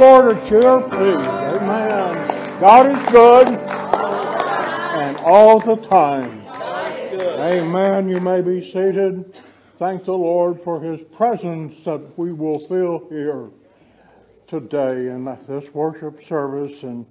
[0.00, 1.26] Lord a cheer, please.
[1.60, 2.58] Amen.
[2.58, 3.48] God is good
[4.98, 6.40] and all the time.
[7.38, 8.08] Amen.
[8.08, 9.34] You may be seated.
[9.78, 13.50] Thank the Lord for His presence that we will feel here
[14.48, 16.78] today in this worship service.
[16.82, 17.04] And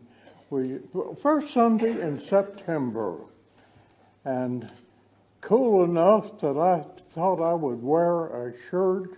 [0.49, 0.79] we
[1.21, 3.17] first Sunday in September,
[4.25, 4.67] and
[5.41, 6.83] cool enough that I
[7.13, 9.11] thought I would wear a shirt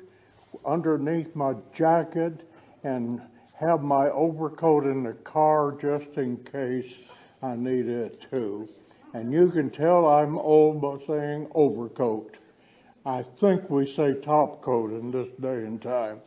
[0.65, 2.45] underneath my jacket
[2.83, 3.21] and
[3.62, 6.92] have my overcoat in the car just in case
[7.44, 8.68] I need it too.
[9.13, 12.38] And you can tell I'm old by saying overcoat.
[13.06, 16.19] I think we say top coat in this day and time.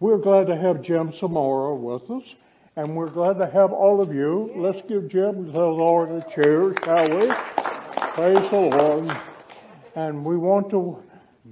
[0.00, 2.22] We're glad to have Jim Samora with us,
[2.76, 4.52] and we're glad to have all of you.
[4.56, 7.26] Let's give Jim the Lord a cheer, shall we?
[8.14, 9.10] Praise the Lord.
[9.94, 11.02] And we want to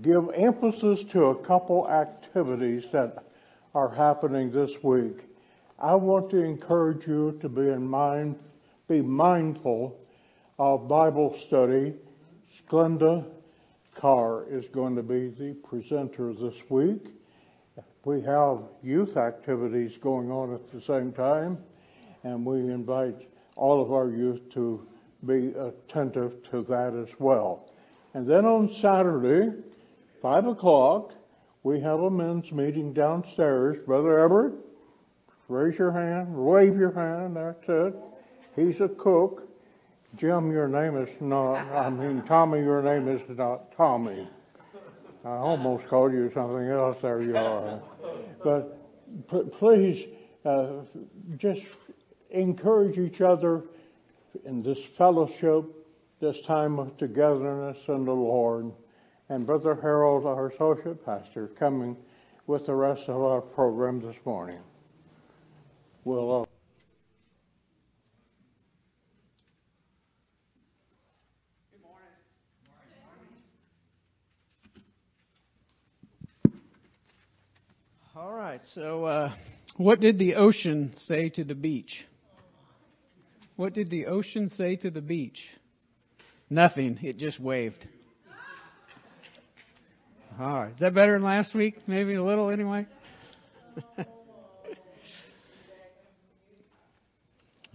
[0.02, 3.25] give emphasis to a couple activities that
[3.76, 5.26] are happening this week.
[5.78, 8.36] I want to encourage you to be in mind,
[8.88, 10.00] be mindful
[10.58, 11.92] of Bible study.
[12.58, 13.26] Splenda
[13.94, 17.04] Carr is going to be the presenter this week.
[18.06, 21.58] We have youth activities going on at the same time,
[22.24, 24.86] and we invite all of our youth to
[25.26, 27.68] be attentive to that as well.
[28.14, 29.52] And then on Saturday,
[30.22, 31.12] 5 o'clock,
[31.66, 33.76] we have a men's meeting downstairs.
[33.86, 34.52] Brother Everett,
[35.48, 37.94] raise your hand, wave your hand, that's it.
[38.54, 39.48] He's a cook.
[40.16, 44.28] Jim, your name is not, I mean, Tommy, your name is not Tommy.
[45.24, 46.98] I almost called you something else.
[47.02, 47.82] There you are.
[48.44, 48.78] But
[49.28, 50.06] p- please,
[50.44, 50.68] uh,
[51.36, 51.62] just
[52.30, 53.64] encourage each other
[54.44, 55.64] in this fellowship,
[56.20, 58.70] this time of togetherness in the Lord
[59.28, 61.96] and Brother Harold, our associate pastor, coming
[62.46, 64.60] with the rest of our program this morning.
[66.04, 66.42] We'll.
[66.42, 66.46] Uh,
[78.18, 79.34] All right, so uh,
[79.76, 82.06] what did the ocean say to the beach?
[83.56, 85.38] What did the ocean say to the beach?
[86.48, 86.98] Nothing.
[87.02, 87.86] It just waved.
[90.38, 90.70] All right.
[90.70, 91.76] Is that better than last week?
[91.86, 92.86] Maybe a little anyway?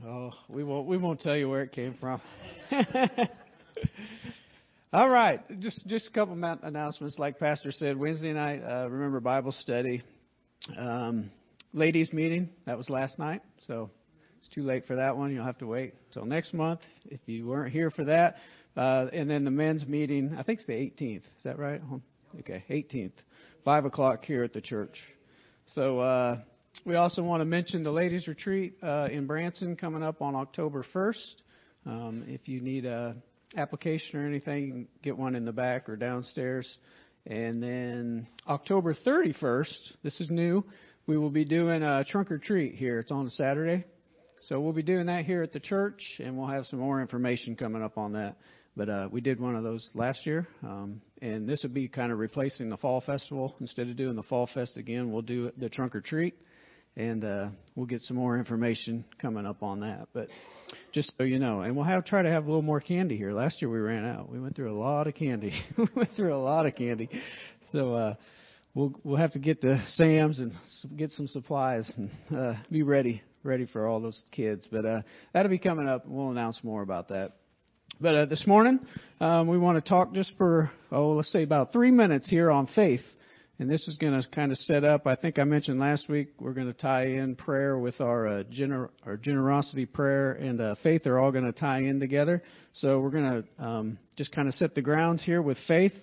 [0.05, 2.21] oh, we won't we won't tell you where it came from.
[4.93, 7.17] All right, just just a couple of announcements.
[7.17, 10.03] Like Pastor said, Wednesday night, uh, remember Bible study,
[10.77, 11.31] um,
[11.73, 12.47] ladies meeting.
[12.67, 13.89] That was last night, so
[14.39, 15.33] it's too late for that one.
[15.33, 18.35] You'll have to wait till next month if you weren't here for that.
[18.77, 20.35] Uh, and then the men's meeting.
[20.37, 21.23] I think it's the 18th.
[21.37, 21.81] Is that right?
[22.39, 23.11] Okay, 18th,
[23.65, 24.97] 5 o'clock here at the church.
[25.75, 26.39] So uh,
[26.85, 30.85] we also want to mention the ladies' retreat uh, in Branson coming up on October
[30.93, 31.35] 1st.
[31.85, 33.17] Um, if you need a
[33.57, 36.77] application or anything, you can get one in the back or downstairs.
[37.25, 40.63] And then October 31st, this is new,
[41.07, 42.99] we will be doing a trunk or treat here.
[42.99, 43.83] It's on a Saturday.
[44.47, 47.57] So we'll be doing that here at the church, and we'll have some more information
[47.57, 48.37] coming up on that.
[48.75, 52.11] But uh, we did one of those last year, um, and this would be kind
[52.11, 53.53] of replacing the fall festival.
[53.59, 56.35] Instead of doing the fall fest again, we'll do the trunk or treat,
[56.95, 60.07] and uh, we'll get some more information coming up on that.
[60.13, 60.29] But
[60.93, 63.31] just so you know, and we'll have try to have a little more candy here.
[63.31, 64.29] Last year we ran out.
[64.29, 65.51] We went through a lot of candy.
[65.77, 67.09] we went through a lot of candy,
[67.73, 68.13] so uh,
[68.73, 70.53] we'll we'll have to get to Sam's and
[70.95, 74.65] get some supplies and uh, be ready ready for all those kids.
[74.71, 75.01] But uh,
[75.33, 76.05] that'll be coming up.
[76.05, 77.33] We'll announce more about that.
[78.01, 78.79] But uh, this morning,
[79.19, 82.65] um, we want to talk just for, oh, let's say about three minutes here on
[82.73, 83.03] faith.
[83.59, 86.29] And this is going to kind of set up, I think I mentioned last week,
[86.39, 90.75] we're going to tie in prayer with our, uh, gener- our generosity prayer and uh,
[90.81, 92.41] faith are all going to tie in together.
[92.73, 95.93] So we're going to um, just kind of set the grounds here with faith.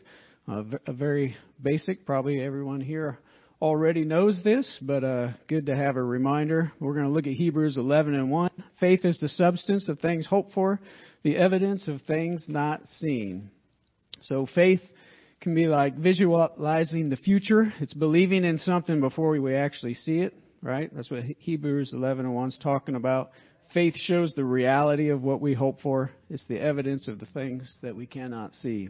[0.46, 3.18] Uh, a very basic, probably everyone here
[3.60, 6.70] already knows this, but uh, good to have a reminder.
[6.78, 8.50] We're going to look at Hebrews 11 and 1.
[8.78, 10.78] Faith is the substance of things hoped for,
[11.22, 13.50] the evidence of things not seen.
[14.22, 14.80] So faith
[15.40, 17.72] can be like visualizing the future.
[17.80, 20.90] It's believing in something before we actually see it, right?
[20.94, 23.30] That's what Hebrews 11 and 1 is talking about.
[23.74, 26.10] Faith shows the reality of what we hope for.
[26.30, 28.88] It's the evidence of the things that we cannot see.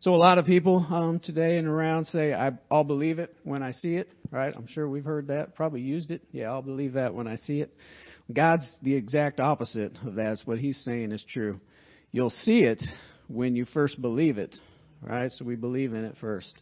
[0.00, 3.62] So a lot of people um, today and around say, I, "I'll believe it when
[3.64, 4.54] I see it." Right?
[4.56, 5.56] I'm sure we've heard that.
[5.56, 6.22] Probably used it.
[6.30, 7.74] Yeah, I'll believe that when I see it.
[8.32, 10.32] God's the exact opposite of that.
[10.32, 11.60] It's what He's saying is true.
[12.12, 12.82] You'll see it
[13.28, 14.54] when you first believe it.
[15.02, 15.30] Right?
[15.30, 16.54] So we believe in it first.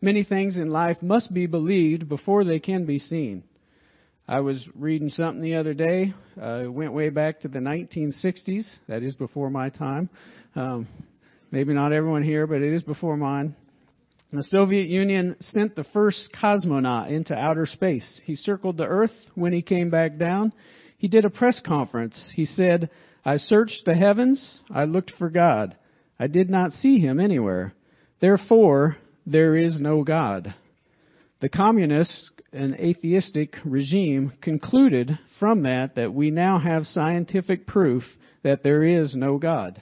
[0.00, 3.44] Many things in life must be believed before they can be seen.
[4.26, 6.12] I was reading something the other day.
[6.40, 8.76] Uh, it went way back to the 1960s.
[8.86, 10.10] That is before my time.
[10.54, 10.86] Um,
[11.50, 13.56] maybe not everyone here, but it is before mine.
[14.30, 18.20] The Soviet Union sent the first cosmonaut into outer space.
[18.24, 19.14] He circled the Earth.
[19.34, 20.52] When he came back down,
[20.98, 22.30] he did a press conference.
[22.34, 22.90] He said,
[23.24, 24.58] I searched the heavens.
[24.70, 25.76] I looked for God.
[26.18, 27.72] I did not see him anywhere.
[28.20, 30.54] Therefore, there is no God.
[31.40, 38.02] The communist and atheistic regime concluded from that that we now have scientific proof
[38.42, 39.80] that there is no God.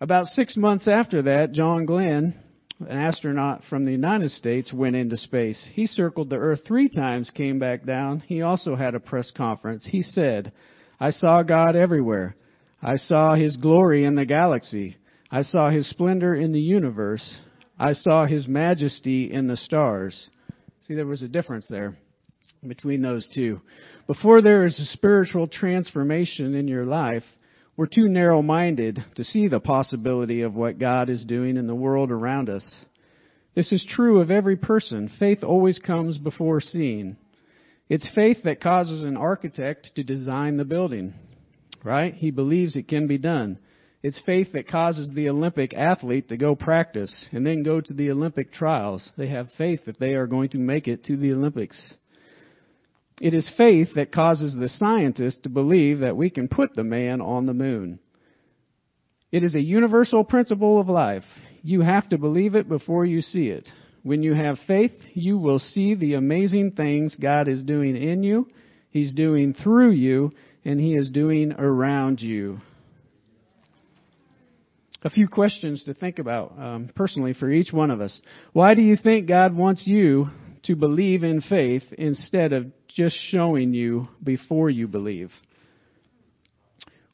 [0.00, 2.34] About six months after that, John Glenn
[2.80, 5.68] an astronaut from the United States went into space.
[5.72, 8.20] He circled the Earth three times, came back down.
[8.20, 9.86] He also had a press conference.
[9.90, 10.52] He said,
[11.00, 12.36] I saw God everywhere.
[12.80, 14.96] I saw His glory in the galaxy.
[15.30, 17.36] I saw His splendor in the universe.
[17.78, 20.28] I saw His majesty in the stars.
[20.86, 21.96] See, there was a difference there
[22.66, 23.60] between those two.
[24.06, 27.24] Before there is a spiritual transformation in your life,
[27.78, 31.76] we're too narrow minded to see the possibility of what God is doing in the
[31.76, 32.68] world around us.
[33.54, 35.08] This is true of every person.
[35.20, 37.16] Faith always comes before seeing.
[37.88, 41.14] It's faith that causes an architect to design the building,
[41.84, 42.12] right?
[42.12, 43.60] He believes it can be done.
[44.02, 48.10] It's faith that causes the Olympic athlete to go practice and then go to the
[48.10, 49.08] Olympic trials.
[49.16, 51.80] They have faith that they are going to make it to the Olympics.
[53.20, 57.20] It is faith that causes the scientist to believe that we can put the man
[57.20, 57.98] on the moon.
[59.32, 61.24] It is a universal principle of life.
[61.62, 63.68] You have to believe it before you see it.
[64.02, 68.48] When you have faith, you will see the amazing things God is doing in you,
[68.90, 70.32] He's doing through you,
[70.64, 72.60] and He is doing around you.
[75.02, 78.20] A few questions to think about um, personally for each one of us.
[78.52, 80.28] Why do you think God wants you
[80.64, 85.30] to believe in faith instead of just showing you before you believe.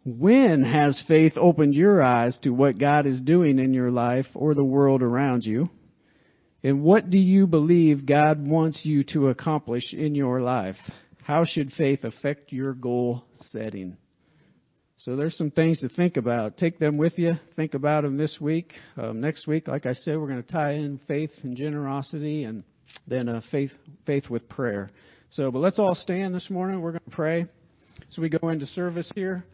[0.04, 4.54] When has faith opened your eyes to what God is doing in your life or
[4.54, 5.70] the world around you?
[6.62, 10.76] And what do you believe God wants you to accomplish in your life?
[11.22, 13.96] How should faith affect your goal setting?
[14.98, 16.56] So there's some things to think about.
[16.56, 17.34] Take them with you.
[17.56, 18.72] Think about them this week.
[18.96, 22.64] Um, next week, like I said, we're going to tie in faith and generosity and
[23.06, 23.72] then uh, faith,
[24.06, 24.90] faith with prayer.
[25.34, 26.80] So, but let's all stand this morning.
[26.80, 27.46] We're going to pray.
[28.10, 29.44] So we go into service here.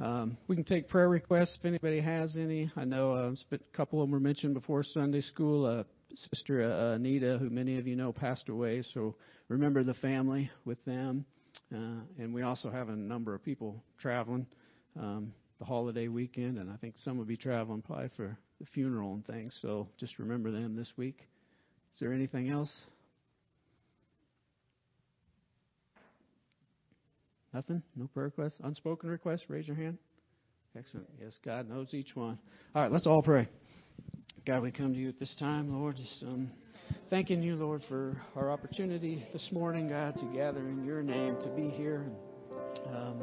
[0.00, 2.72] Um, we can take prayer requests if anybody has any.
[2.74, 5.66] I know uh, a couple of them were mentioned before Sunday school.
[5.66, 5.84] Uh,
[6.32, 8.82] Sister uh, Anita, who many of you know, passed away.
[8.94, 9.14] So
[9.48, 11.26] remember the family with them.
[11.70, 14.46] Uh, and we also have a number of people traveling
[14.98, 19.12] um, the holiday weekend, and I think some will be traveling probably for the funeral
[19.12, 19.58] and things.
[19.60, 21.18] So just remember them this week.
[21.92, 22.72] Is there anything else?
[27.52, 27.82] Nothing?
[27.96, 28.58] No prayer requests?
[28.62, 29.44] Unspoken requests?
[29.48, 29.98] Raise your hand.
[30.78, 31.08] Excellent.
[31.20, 32.38] Yes, God knows each one.
[32.74, 33.48] All right, let's all pray.
[34.46, 36.50] God, we come to you at this time, Lord, just um,
[37.10, 41.48] thanking you, Lord, for our opportunity this morning, God, to gather in your name, to
[41.50, 42.06] be here,
[42.86, 43.20] um,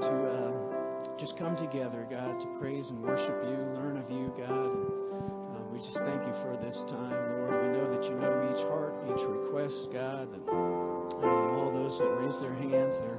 [0.00, 4.52] to uh, just come together, God, to praise and worship you, learn of you, God.
[4.52, 7.56] And, uh, we just thank you for this time, Lord.
[7.64, 12.12] We know that you know each heart, each request, God, and um, all those that
[12.20, 13.18] raise their hands, their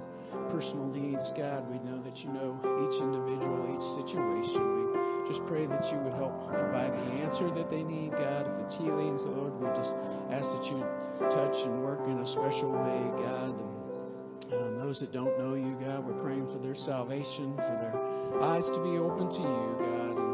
[0.49, 1.67] personal needs, God.
[1.69, 4.61] We know that you know each individual, each situation.
[4.61, 8.47] We just pray that you would help provide the answer that they need, God.
[8.47, 9.93] If it's healings, Lord, we just
[10.31, 10.79] ask that you
[11.31, 13.51] touch and work in a special way, God.
[13.51, 17.95] And, um, those that don't know you, God, we're praying for their salvation, for their
[18.41, 20.26] eyes to be open to you, God,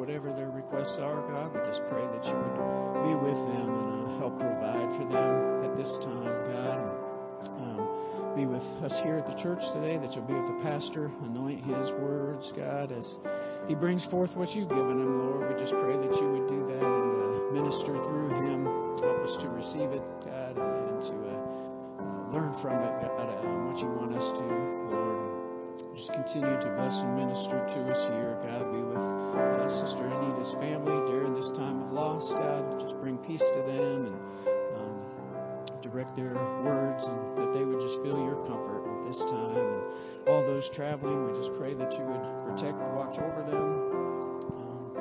[0.00, 2.56] whatever their requests are, God, we just pray that you would
[3.04, 6.80] be with them and help provide for them at this time, God.
[7.60, 11.12] Um, be with us here at the church today, that you'll be with the pastor,
[11.28, 13.04] anoint his words, God, as
[13.68, 15.52] he brings forth what you've given him, Lord.
[15.52, 18.64] We just pray that you would do that and uh, minister through him.
[19.04, 21.36] Help us to receive it, God, and to uh,
[22.00, 24.44] uh, learn from it, God, uh, what you want us to,
[24.96, 25.29] Lord.
[26.00, 28.72] Just continue to bless and minister to us here, God.
[28.72, 33.44] Be with uh, Sister Anita's family during this time of loss, God just bring peace
[33.44, 34.16] to them and
[34.80, 34.96] um,
[35.84, 36.32] direct their
[36.64, 39.60] words, and that they would just feel your comfort at this time.
[39.60, 43.60] And all those traveling, we just pray that you would protect watch over them.
[44.56, 44.96] Um,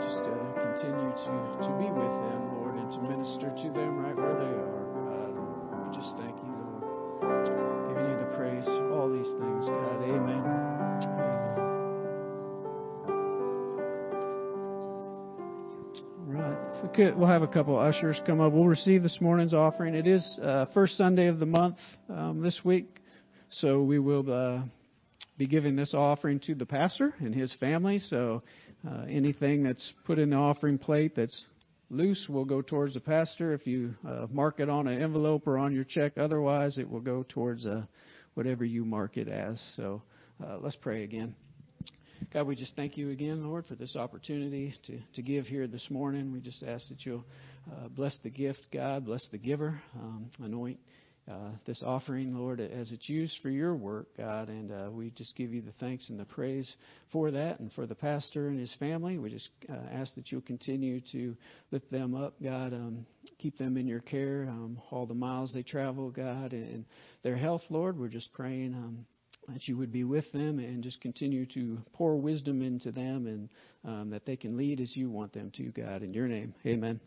[0.00, 1.32] just uh, continue to,
[1.68, 4.79] to be with them, Lord, and to minister to them right where they are,
[17.00, 18.52] could, we'll have a couple ushers come up.
[18.52, 19.94] We'll receive this morning's offering.
[19.94, 21.78] It is uh, first Sunday of the month
[22.10, 23.00] um, this week,
[23.48, 24.60] so we will uh,
[25.38, 28.00] be giving this offering to the pastor and his family.
[28.00, 28.42] So
[28.86, 31.46] uh, anything that's put in the offering plate that's
[31.88, 33.54] loose will go towards the pastor.
[33.54, 37.00] If you uh, mark it on an envelope or on your check, otherwise it will
[37.00, 37.84] go towards uh,
[38.34, 39.58] whatever you mark it as.
[39.74, 40.02] So
[40.46, 41.34] uh, let's pray again.
[42.32, 45.86] God, we just thank you again, Lord, for this opportunity to, to give here this
[45.90, 46.32] morning.
[46.32, 47.24] We just ask that you'll
[47.70, 50.78] uh, bless the gift, God, bless the giver, um, anoint
[51.30, 54.48] uh, this offering, Lord, as it's used for your work, God.
[54.48, 56.72] And uh, we just give you the thanks and the praise
[57.10, 59.18] for that and for the pastor and his family.
[59.18, 61.36] We just uh, ask that you'll continue to
[61.70, 62.72] lift them up, God.
[62.72, 63.06] Um,
[63.38, 66.84] keep them in your care, um, all the miles they travel, God, and
[67.22, 67.98] their health, Lord.
[67.98, 68.74] We're just praying.
[68.74, 69.06] Um,
[69.52, 73.48] that you would be with them and just continue to pour wisdom into them and
[73.84, 76.02] um, that they can lead as you want them to, God.
[76.02, 77.00] In your name, amen.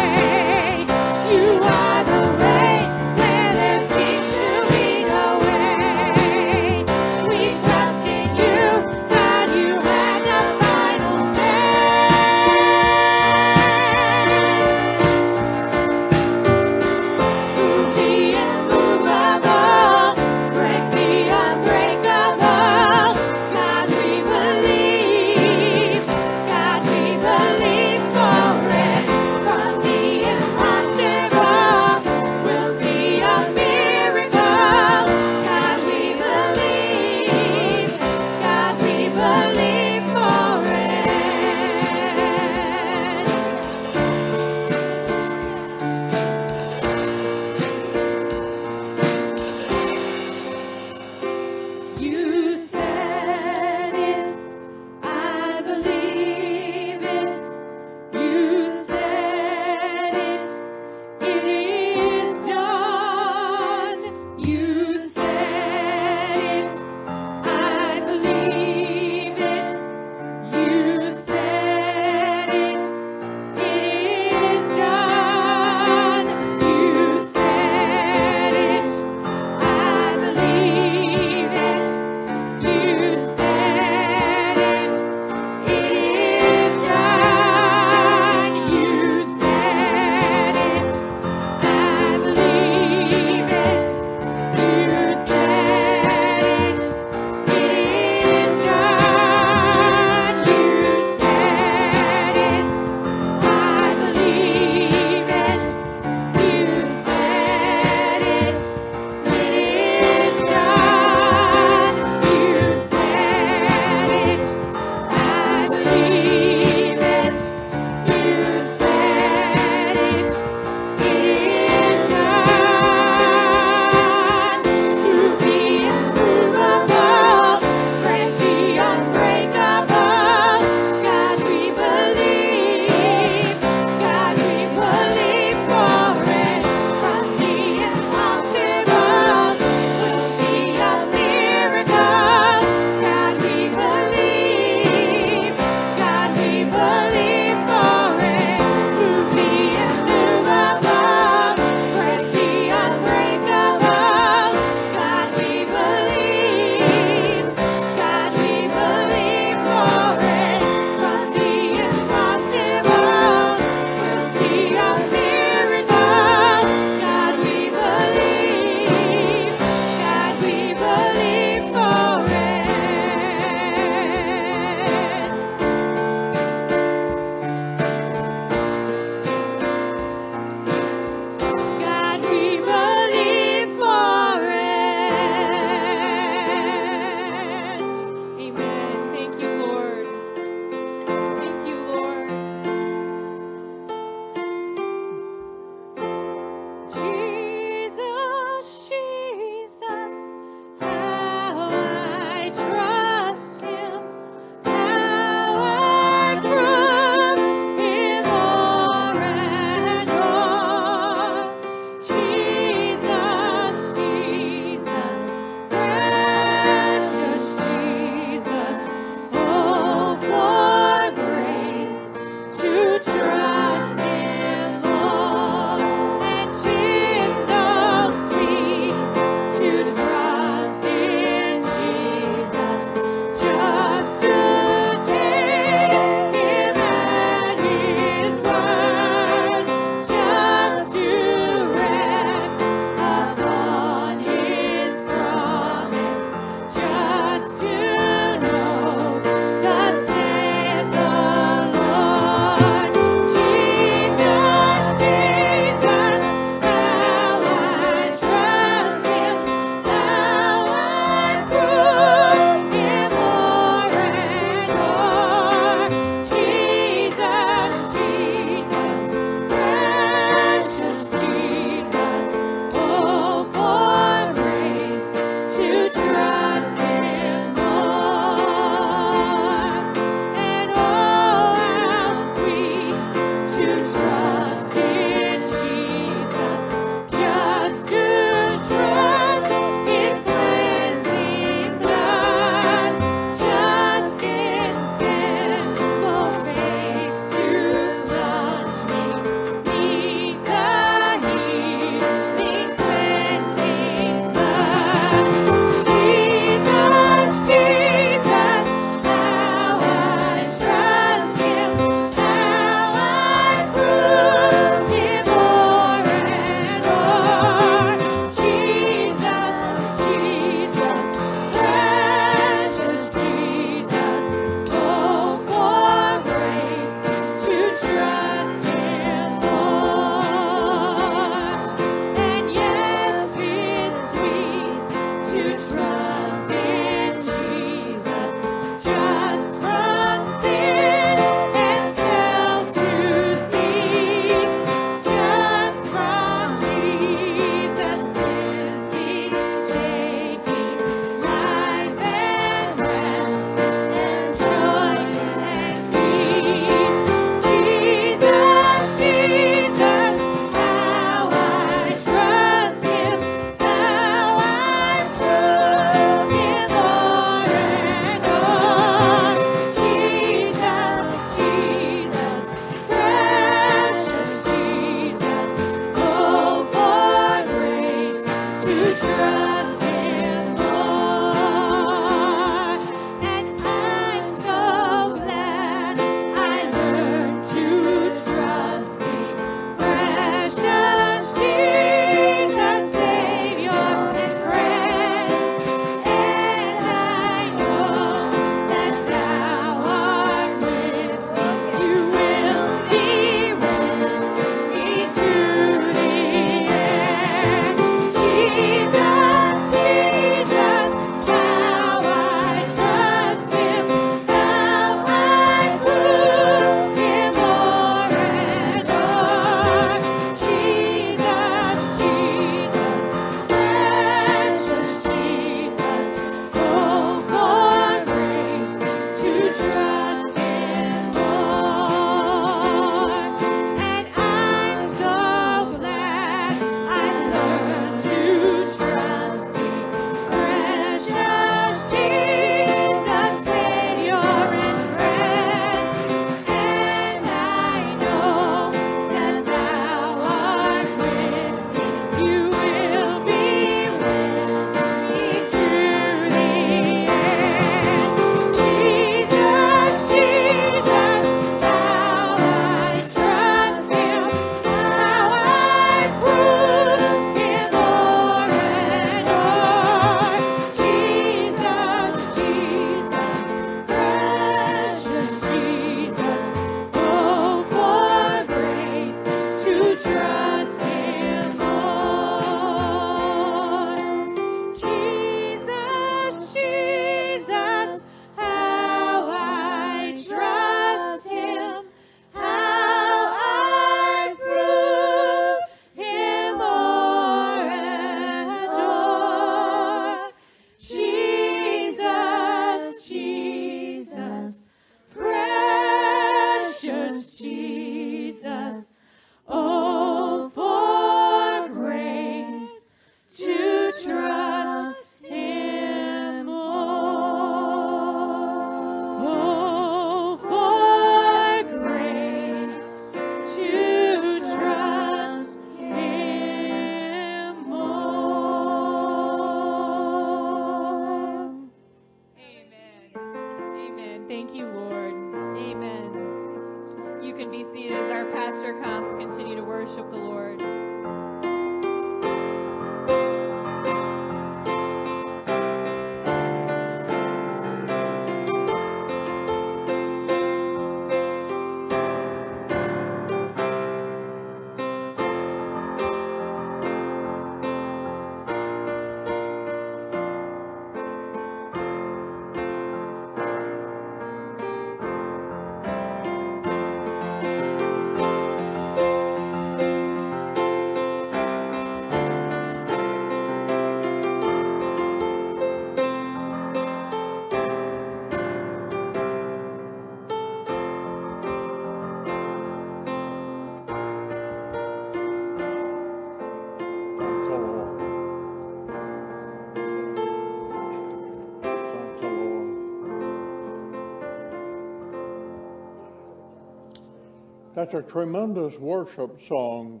[597.92, 600.00] That's a tremendous worship song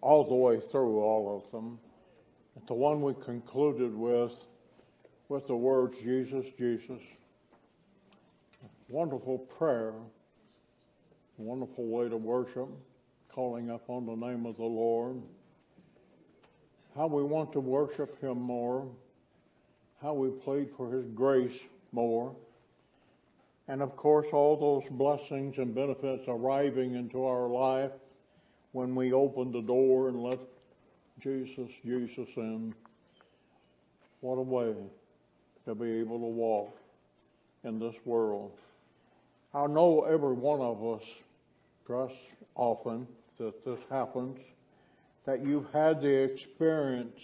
[0.00, 1.78] all the way through all of them.
[2.56, 4.32] It's The one we concluded with,
[5.28, 7.00] with the words, Jesus, Jesus.
[8.88, 9.92] Wonderful prayer.
[11.36, 12.68] Wonderful way to worship,
[13.32, 15.22] calling upon the name of the Lord.
[16.96, 18.88] How we want to worship Him more.
[20.02, 21.56] How we plead for His grace
[21.92, 22.34] more
[23.68, 27.90] and of course, all those blessings and benefits arriving into our life
[28.72, 30.38] when we open the door and let
[31.20, 32.74] Jesus, Jesus in.
[34.20, 34.74] What a way
[35.64, 36.76] to be able to walk
[37.64, 38.52] in this world.
[39.52, 41.06] I know every one of us,
[41.86, 42.14] trust
[42.54, 43.06] often
[43.38, 44.38] that this happens,
[45.24, 47.18] that you've had the experience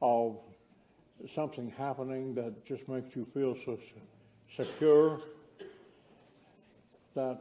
[0.00, 0.36] of
[1.34, 3.78] something happening that just makes you feel so
[4.56, 5.20] secure
[7.14, 7.40] that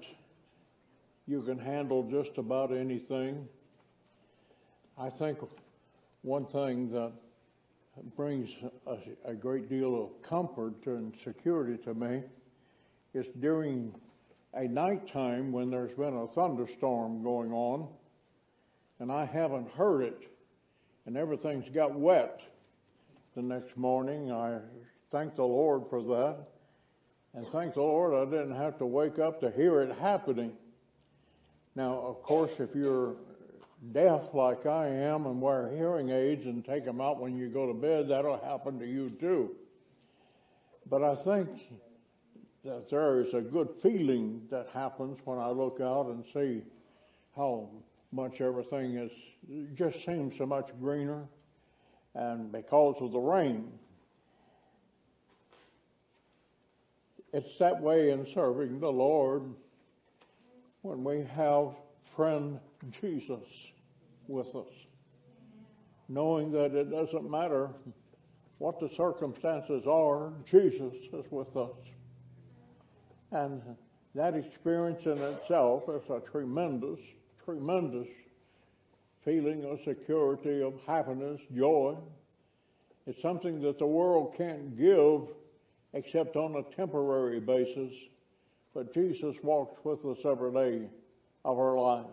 [1.27, 3.47] you can handle just about anything.
[4.97, 5.39] I think
[6.21, 7.11] one thing that
[8.15, 8.49] brings
[8.87, 12.21] a, a, great deal of comfort and security to me
[13.13, 13.93] is during
[14.55, 17.87] a nighttime when there's been a thunderstorm going on
[18.99, 20.23] and I haven't heard it
[21.05, 22.39] and everything's got wet
[23.35, 24.31] the next morning.
[24.31, 24.59] I
[25.11, 26.52] thank the Lord for that.
[27.35, 30.51] And thank the Lord I didn't have to wake up to hear it happening.
[31.75, 33.15] Now, of course, if you're
[33.91, 37.67] deaf like I am and wear hearing aids and take them out when you go
[37.67, 39.51] to bed, that'll happen to you too.
[40.89, 41.49] But I think
[42.63, 46.63] that there is a good feeling that happens when I look out and see
[47.35, 47.69] how
[48.11, 49.11] much everything is,
[49.75, 51.23] just seems so much greener.
[52.15, 53.71] And because of the rain,
[57.33, 59.41] It's that way in serving the Lord
[60.83, 61.69] when we have
[62.15, 62.59] friend
[63.01, 63.43] Jesus
[64.27, 64.71] with us,
[66.07, 67.69] knowing that it doesn't matter
[68.59, 71.75] what the circumstances are, Jesus is with us.
[73.31, 73.63] And
[74.13, 76.99] that experience in itself is a tremendous,
[77.43, 78.07] tremendous
[79.25, 81.95] feeling of security, of happiness, joy.
[83.07, 85.29] It's something that the world can't give
[85.93, 87.93] except on a temporary basis.
[88.73, 90.87] But Jesus walks with us every day
[91.45, 92.07] of our life.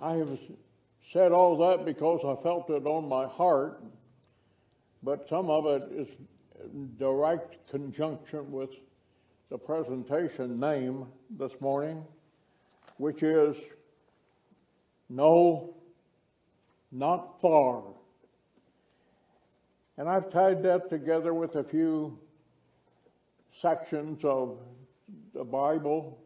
[0.00, 0.38] I have
[1.12, 3.82] said all that because I felt it on my heart,
[5.02, 6.08] but some of it is
[6.98, 8.70] direct conjunction with
[9.50, 11.06] the presentation name
[11.38, 12.04] this morning,
[12.96, 13.56] which is
[15.08, 15.74] No,
[16.90, 17.82] Not Far.
[19.98, 22.18] And I've tied that together with a few
[23.62, 24.58] sections of
[25.32, 26.18] the Bible,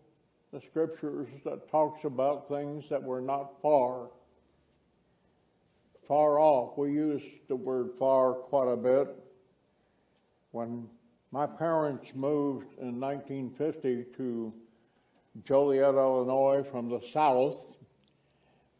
[0.52, 4.08] the scriptures that talks about things that were not far.
[6.08, 6.76] Far off.
[6.76, 9.16] We use the word far quite a bit.
[10.50, 10.88] When
[11.30, 14.52] my parents moved in 1950 to
[15.44, 17.56] Joliet, Illinois from the south,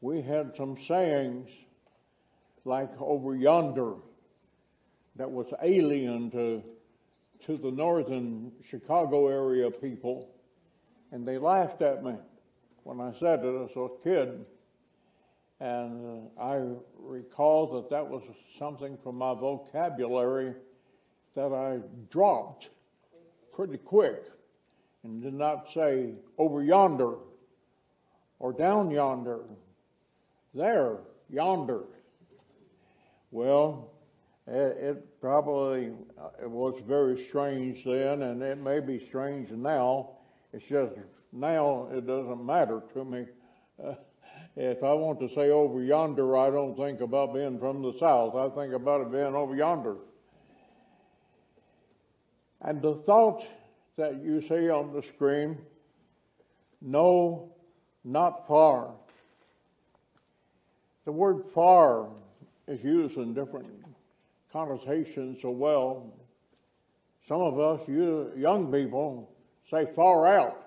[0.00, 1.48] we had some sayings
[2.64, 3.94] like over yonder
[5.16, 6.62] that was alien to,
[7.46, 10.30] to the northern Chicago area people.
[11.12, 12.14] And they laughed at me
[12.84, 14.44] when I said it as a kid.
[15.60, 16.62] And uh, I
[16.98, 18.22] recall that that was
[18.58, 20.54] something from my vocabulary
[21.34, 21.78] that I
[22.10, 22.70] dropped
[23.54, 24.24] pretty quick
[25.02, 27.16] and did not say over yonder
[28.38, 29.40] or down yonder,
[30.54, 30.96] there,
[31.28, 31.82] yonder.
[33.30, 33.89] Well,
[34.50, 40.10] it, it probably uh, it was very strange then, and it may be strange now
[40.52, 40.92] It's just
[41.32, 43.26] now it doesn't matter to me.
[43.82, 43.94] Uh,
[44.56, 48.34] if I want to say over yonder, I don't think about being from the south.
[48.34, 49.96] I think about it being over yonder.
[52.60, 53.44] And the thought
[53.96, 55.58] that you see on the screen,
[56.82, 57.52] no,
[58.04, 58.90] not far.
[61.04, 62.08] The word far
[62.66, 63.68] is used in different
[64.52, 66.14] connotations so well.
[67.28, 69.30] Some of us, you young people,
[69.70, 70.66] say far out.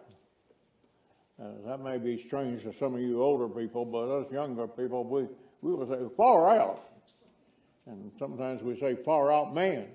[1.41, 5.03] Uh, that may be strange to some of you older people, but us younger people,
[5.03, 5.23] we,
[5.61, 6.83] we will say far out.
[7.85, 9.87] And sometimes we say far out man.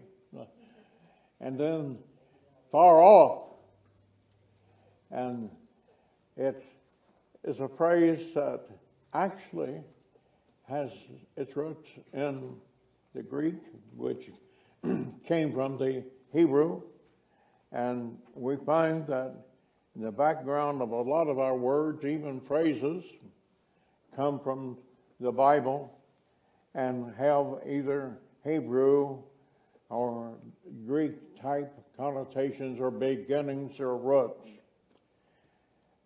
[1.41, 1.99] And then
[2.72, 3.55] far off.
[5.11, 5.49] And
[6.36, 6.62] it
[7.45, 8.62] is a phrase that
[9.14, 9.80] actually
[10.68, 10.91] has
[11.36, 12.57] its roots in
[13.19, 13.57] the Greek,
[13.97, 14.31] which
[15.27, 16.83] came from the Hebrew.
[17.73, 19.35] And we find that
[19.97, 23.03] in the background of a lot of our words, even phrases,
[24.14, 24.77] come from
[25.19, 25.93] the Bible
[26.77, 29.19] and have either Hebrew
[29.91, 30.35] or
[30.87, 34.49] Greek type connotations or beginnings or roots.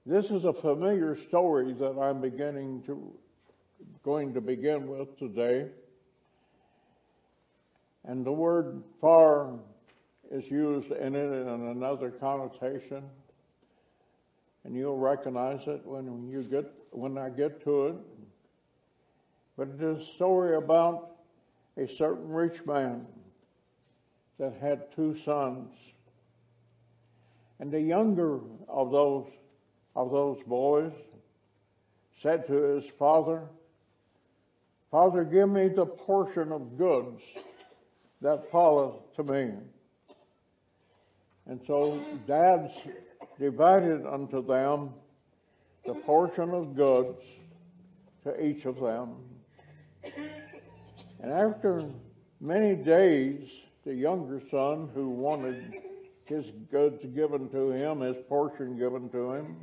[0.07, 3.13] This is a familiar story that I'm beginning to
[4.03, 5.67] going to begin with today.
[8.05, 9.53] And the word far
[10.31, 13.05] is used in it in another connotation
[14.65, 17.95] and you'll recognize it when you get when I get to it.
[19.57, 21.11] But it is a story about
[21.77, 23.07] a certain rich man
[24.39, 25.73] that had two sons.
[27.61, 29.27] And the younger of those
[29.97, 30.93] of those boys
[32.23, 33.43] said to his father,
[34.91, 37.21] Father, give me the portion of goods
[38.23, 39.51] that falleth to me.
[41.47, 42.73] And so dad's
[43.39, 44.91] divided unto them
[45.85, 47.19] the portion of goods
[48.25, 49.17] to each of them.
[51.21, 51.85] And after
[52.41, 53.49] many days,
[53.85, 55.75] the younger son who wanted
[56.25, 59.57] his goods given to him, his portion given to him,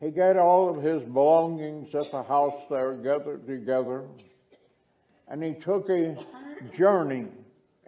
[0.00, 4.04] he got all of his belongings at the house there gathered together,
[5.28, 6.16] and he took a
[6.76, 7.26] journey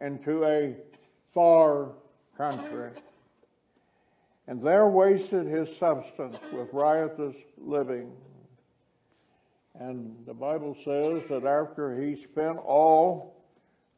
[0.01, 0.74] into a
[1.34, 1.91] far
[2.37, 2.91] country
[4.49, 8.12] and there wasted his substance with riotous living.
[9.78, 13.45] And the Bible says that after he spent all,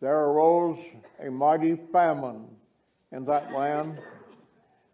[0.00, 0.78] there arose
[1.24, 2.46] a mighty famine
[3.12, 3.98] in that land,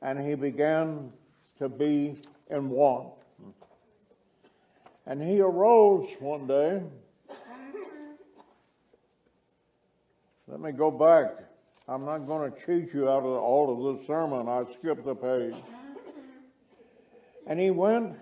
[0.02, 1.10] and he began
[1.58, 2.20] to be
[2.50, 3.12] in want.
[5.06, 6.82] And he arose one day.
[10.46, 11.44] Let me go back
[11.86, 14.48] I'm not going to cheat you out of all of this sermon.
[14.48, 15.54] I skipped a page.
[17.46, 18.16] And he went.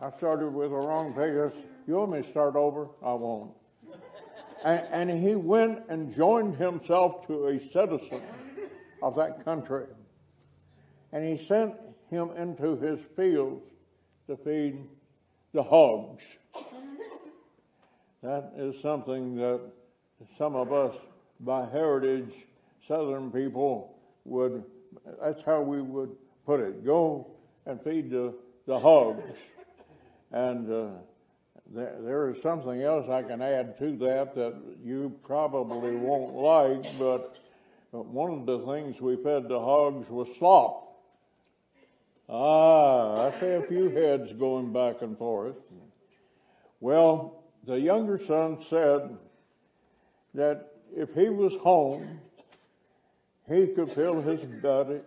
[0.00, 1.58] I started with the wrong page.
[1.86, 2.88] You want me to start over?
[3.02, 3.52] I won't.
[4.64, 8.20] And, and he went and joined himself to a citizen
[9.02, 9.86] of that country.
[11.12, 11.72] And he sent
[12.10, 13.62] him into his fields
[14.26, 14.84] to feed
[15.54, 16.22] the hogs.
[18.26, 19.60] That is something that
[20.36, 20.96] some of us,
[21.38, 22.32] by heritage,
[22.88, 24.64] Southern people would,
[25.22, 26.10] that's how we would
[26.44, 26.84] put it.
[26.84, 27.28] Go
[27.66, 28.34] and feed the,
[28.66, 29.22] the hogs.
[30.32, 30.88] And uh,
[31.72, 36.98] there, there is something else I can add to that that you probably won't like,
[36.98, 37.36] but
[37.92, 40.98] one of the things we fed the hogs was slop.
[42.28, 45.54] Ah, I see a few heads going back and forth.
[46.80, 47.35] Well,
[47.66, 49.16] the younger son said,
[50.36, 52.20] that if he was home,
[53.48, 54.40] he could fill his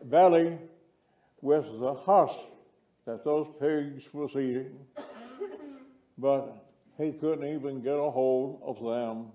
[0.03, 0.57] belly
[1.41, 2.39] with the husk
[3.05, 4.78] that those pigs was eating,
[6.18, 6.66] but
[6.97, 9.28] he couldn't even get a hold of them.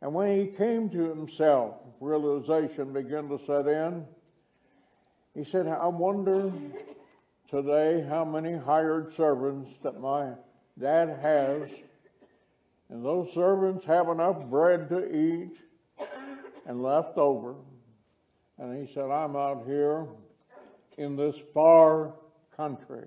[0.00, 4.04] And when he came to himself, realization began to set in.
[5.34, 6.52] He said, I wonder
[7.50, 10.32] today how many hired servants that my
[10.80, 11.68] dad has
[12.90, 15.58] and those servants have enough bread to eat
[16.66, 17.54] and left over.
[18.58, 20.06] And he said, I'm out here
[20.96, 22.14] in this far
[22.56, 23.06] country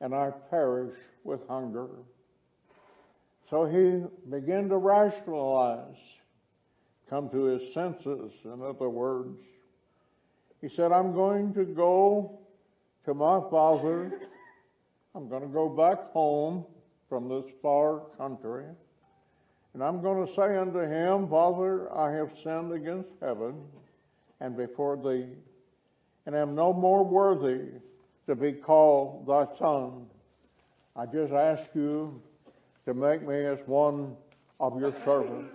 [0.00, 1.88] and I perish with hunger.
[3.50, 5.96] So he began to rationalize,
[7.10, 9.38] come to his senses, in other words.
[10.60, 12.38] He said, I'm going to go
[13.04, 14.20] to my father.
[15.16, 16.64] I'm going to go back home
[17.08, 18.64] from this far country.
[19.72, 23.54] And I'm going to say unto him, Father, I have sinned against heaven
[24.40, 25.26] and before thee,
[26.26, 27.66] and am no more worthy
[28.26, 30.06] to be called thy son.
[30.96, 32.20] I just ask you
[32.84, 34.16] to make me as one
[34.58, 35.54] of your servants.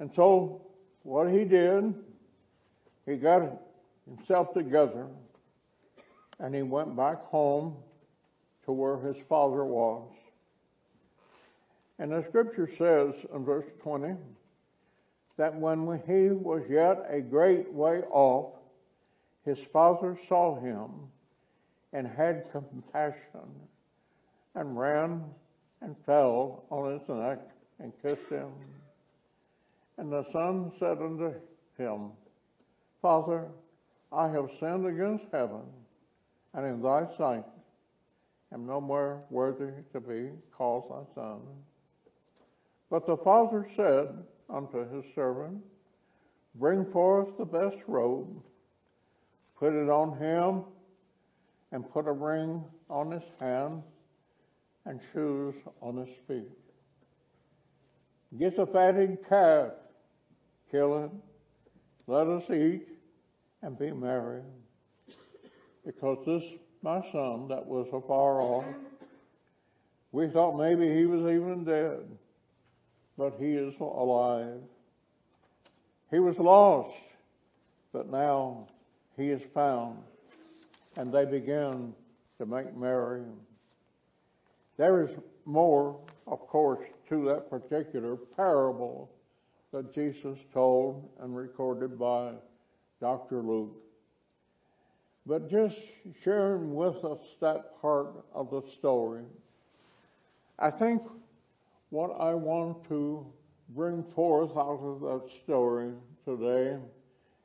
[0.00, 0.62] And so,
[1.02, 1.94] what he did,
[3.06, 3.60] he got
[4.08, 5.06] himself together
[6.38, 7.76] and he went back home
[8.64, 10.08] to where his father was.
[11.98, 14.14] And the scripture says in verse 20
[15.36, 18.54] that when he was yet a great way off,
[19.44, 20.90] his father saw him
[21.92, 23.48] and had compassion
[24.54, 25.24] and ran
[25.82, 27.38] and fell on his neck
[27.78, 28.50] and kissed him.
[29.98, 31.32] And the son said unto
[31.76, 32.10] him,
[33.02, 33.46] Father,
[34.12, 35.62] I have sinned against heaven
[36.54, 37.44] and in thy sight
[38.52, 41.40] am no more worthy to be called thy son.
[42.90, 44.08] But the father said
[44.48, 45.62] unto his servant,
[46.56, 48.42] Bring forth the best robe,
[49.56, 50.64] put it on him,
[51.72, 53.82] and put a ring on his hand
[54.86, 56.50] and shoes on his feet.
[58.38, 59.72] Get the fatted calf,
[60.70, 61.10] kill it,
[62.06, 62.88] let us eat
[63.62, 64.42] and be merry.
[65.86, 66.42] Because this,
[66.82, 68.64] my son, that was afar off,
[70.12, 72.00] we thought maybe he was even dead,
[73.16, 74.60] but he is alive.
[76.10, 76.96] He was lost,
[77.92, 78.66] but now
[79.16, 79.98] he is found.
[80.96, 81.94] And they began
[82.38, 83.22] to make merry.
[84.76, 85.10] There is
[85.44, 89.10] more, of course, to that particular parable
[89.72, 92.32] that Jesus told and recorded by
[93.00, 93.42] Dr.
[93.42, 93.76] Luke.
[95.26, 95.76] But just
[96.24, 99.22] sharing with us that part of the story,
[100.58, 101.02] I think
[101.90, 103.26] what I want to
[103.70, 105.92] bring forth out of that story
[106.24, 106.78] today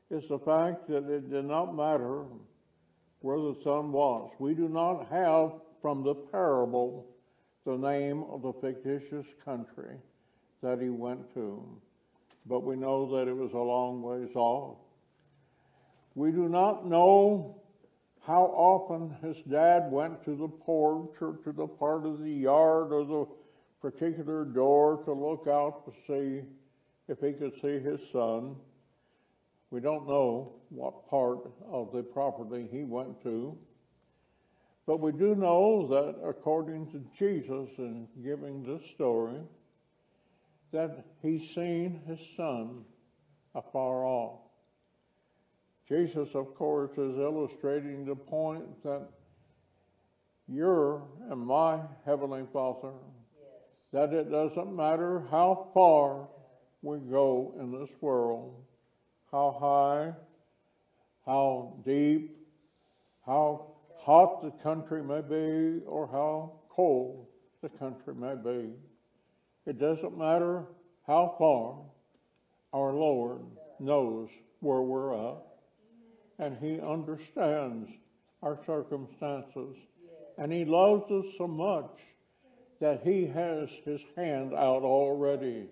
[0.10, 2.24] is the fact that it did not matter
[3.22, 4.32] where the son was.
[4.40, 5.52] We do not have
[5.82, 7.06] from the parable
[7.66, 9.98] the name of the fictitious country
[10.62, 11.64] that he went to,
[12.46, 14.78] but we know that it was a long ways off.
[16.14, 17.62] We do not know
[18.26, 22.92] how often his dad went to the porch or to the part of the yard
[22.92, 23.28] or the
[23.82, 26.42] particular door to look out to see
[27.08, 28.56] if he could see his son.
[29.70, 31.40] We don't know what part
[31.72, 33.56] of the property he went to.
[34.88, 39.40] But we do know that according to Jesus in giving this story,
[40.72, 42.86] that he's seen his son
[43.54, 44.45] afar off.
[45.88, 49.08] Jesus, of course, is illustrating the point that
[50.48, 52.94] your and my Heavenly Father,
[53.94, 56.28] that it doesn't matter how far
[56.82, 58.56] we go in this world,
[59.32, 60.14] how high,
[61.26, 62.36] how deep,
[63.26, 63.68] how
[63.98, 67.28] hot the country may be, or how cold
[67.62, 68.70] the country may be.
[69.66, 70.64] It doesn't matter
[71.08, 71.78] how far
[72.74, 73.42] our Lord
[73.80, 74.30] knows
[74.60, 75.38] where we're at
[76.40, 77.90] and He understands
[78.42, 79.76] our circumstances.
[80.38, 81.92] And He loves us so much
[82.80, 85.68] that He has His hand out already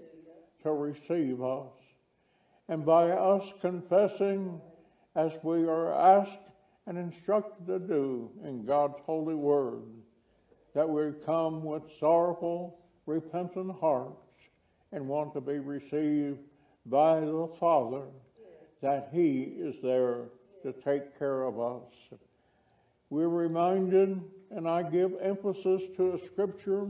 [0.63, 1.71] to receive us.
[2.69, 4.61] And by us confessing
[5.15, 6.39] as we are asked
[6.87, 9.83] and instructed to do in God's holy word,
[10.73, 14.17] that we come with sorrowful, repentant hearts
[14.91, 16.39] and want to be received
[16.85, 18.03] by the Father,
[18.81, 20.25] that He is there
[20.63, 22.17] to take care of us.
[23.09, 26.87] We're reminded, and I give emphasis to a scripture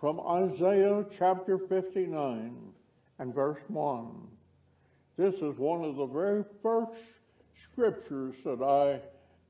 [0.00, 2.56] from Isaiah chapter 59
[3.18, 4.06] and verse 1.
[5.16, 7.00] This is one of the very first
[7.62, 9.00] scriptures that I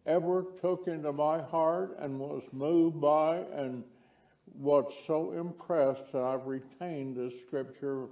[0.09, 3.83] ever took into my heart and was moved by and
[4.59, 8.07] was so impressed that I've retained this scripture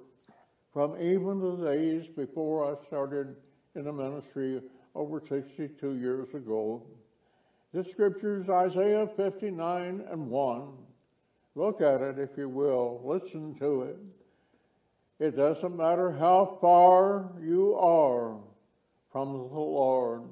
[0.72, 3.36] from even the days before I started
[3.74, 4.62] in the ministry
[4.94, 6.82] over 62 years ago.
[7.72, 10.68] This scripture is Isaiah 59 and 1.
[11.54, 13.00] Look at it if you will.
[13.04, 13.96] Listen to it.
[15.18, 18.36] It doesn't matter how far you are
[19.12, 20.22] from the Lord.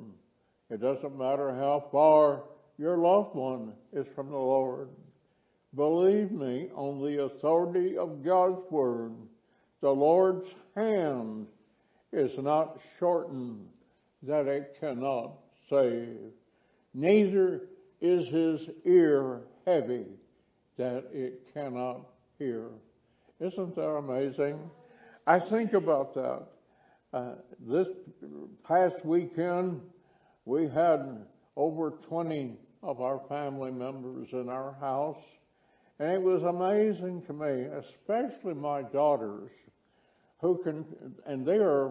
[0.68, 2.42] It doesn't matter how far
[2.78, 4.88] your loved one is from the Lord.
[5.74, 9.12] Believe me, on the authority of God's Word,
[9.80, 11.46] the Lord's hand
[12.12, 13.66] is not shortened
[14.22, 15.32] that it cannot
[15.68, 16.18] save.
[16.94, 17.62] Neither
[18.00, 20.06] is his ear heavy
[20.76, 22.06] that it cannot
[22.38, 22.68] hear.
[23.38, 24.58] Isn't that amazing?
[25.26, 26.46] I think about that.
[27.12, 27.88] uh, this
[28.66, 29.80] past weekend,
[30.44, 31.24] we had
[31.56, 35.22] over 20 of our family members in our house.
[35.98, 39.50] And it was amazing to me, especially my daughters,
[40.40, 40.84] who can,
[41.26, 41.90] and they are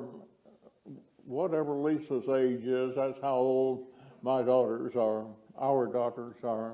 [1.29, 3.85] whatever Lisa's age is, that's how old
[4.23, 5.25] my daughters are,
[5.59, 6.73] our daughters are.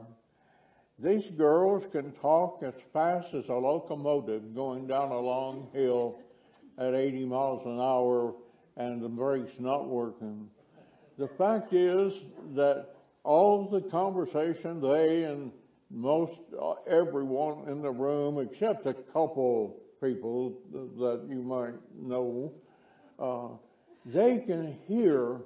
[0.97, 6.19] These girls can talk as fast as a locomotive going down a long hill
[6.77, 8.33] at 80 miles an hour
[8.77, 10.47] and the brakes not working.
[11.17, 12.13] The fact is
[12.55, 15.51] that all the conversation they and
[15.91, 22.53] most uh, everyone in the room, except a couple people that you might know,
[23.19, 23.47] uh,
[24.05, 25.41] they can hear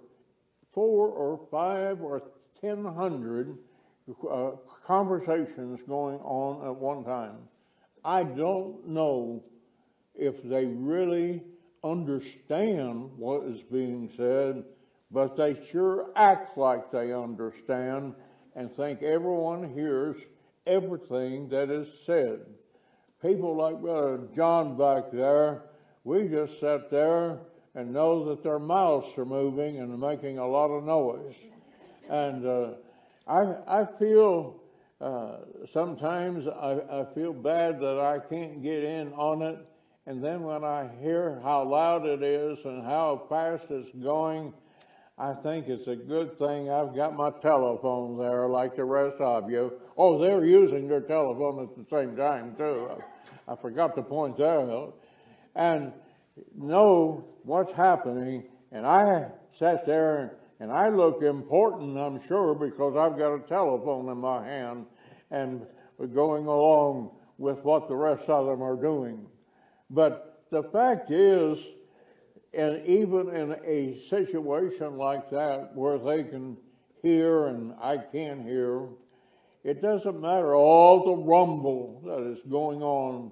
[0.74, 2.22] four or five or
[2.62, 3.58] ten hundred
[4.30, 4.52] uh,
[4.86, 7.38] conversations going on at one time.
[8.04, 9.44] I don't know
[10.16, 11.42] if they really
[11.84, 14.64] understand what is being said,
[15.12, 18.14] but they sure act like they understand
[18.56, 20.18] and think everyone hears
[20.68, 22.40] everything that is said.
[23.22, 25.64] People like Brother John back there,
[26.04, 27.40] we just sat there
[27.76, 31.36] and know that their mouths are moving and making a lot of noise.
[32.10, 32.70] And uh,
[33.28, 34.60] I, I feel
[35.00, 35.38] uh,
[35.72, 39.58] sometimes I, I feel bad that I can't get in on it.
[40.08, 44.54] And then when I hear how loud it is and how fast it's going,
[45.20, 49.52] I think it's a good thing I've got my telephone there like the rest of
[49.52, 49.74] you.
[49.98, 52.90] Oh, they're using their telephone at the same time too.
[53.48, 54.96] I, I forgot to point that out.
[55.56, 55.92] And
[56.56, 58.44] know what's happening.
[58.72, 59.28] And I
[59.58, 64.46] sat there and I look important, I'm sure, because I've got a telephone in my
[64.46, 64.86] hand
[65.32, 65.62] and
[66.14, 69.26] going along with what the rest of them are doing.
[69.90, 71.58] But the fact is,
[72.54, 76.58] and even in a situation like that where they can
[77.02, 78.88] hear and I can't hear,
[79.64, 83.32] it doesn't matter all the rumble that is going on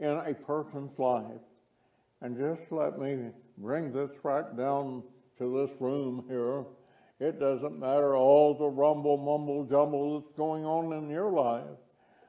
[0.00, 1.40] in a person's life.
[2.24, 3.18] And just let me
[3.58, 5.02] bring this right down
[5.36, 6.64] to this room here.
[7.20, 11.76] It doesn't matter all the rumble, mumble, jumble that's going on in your life,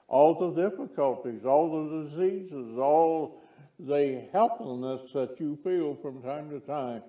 [0.10, 3.42] all the difficulties, all the diseases, all
[3.80, 7.02] the helplessness that you feel from time to time.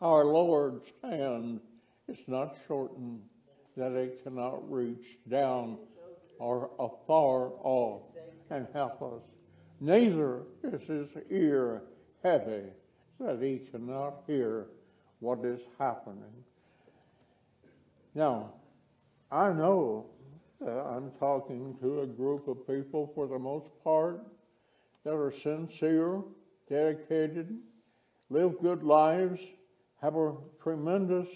[0.00, 1.60] Our Lord's hand
[2.08, 3.20] is not shortened
[3.76, 5.76] that it cannot reach down
[6.38, 8.04] or afar off
[8.48, 9.22] and help us.
[9.80, 11.82] Neither is his ear
[12.22, 12.64] heavy
[13.20, 14.66] that he cannot hear
[15.20, 16.32] what is happening.
[18.14, 18.52] Now,
[19.30, 20.06] I know
[20.60, 24.20] that I'm talking to a group of people for the most part
[25.04, 26.22] that are sincere,
[26.68, 27.56] dedicated,
[28.30, 29.40] live good lives,
[30.00, 31.28] have a tremendous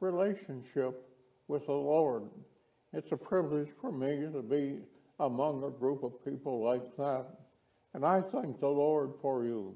[0.00, 1.02] relationship
[1.48, 2.24] with the Lord.
[2.92, 4.78] It's a privilege for me to be
[5.20, 7.26] among a group of people like that.
[7.94, 9.74] And I thank the Lord for you.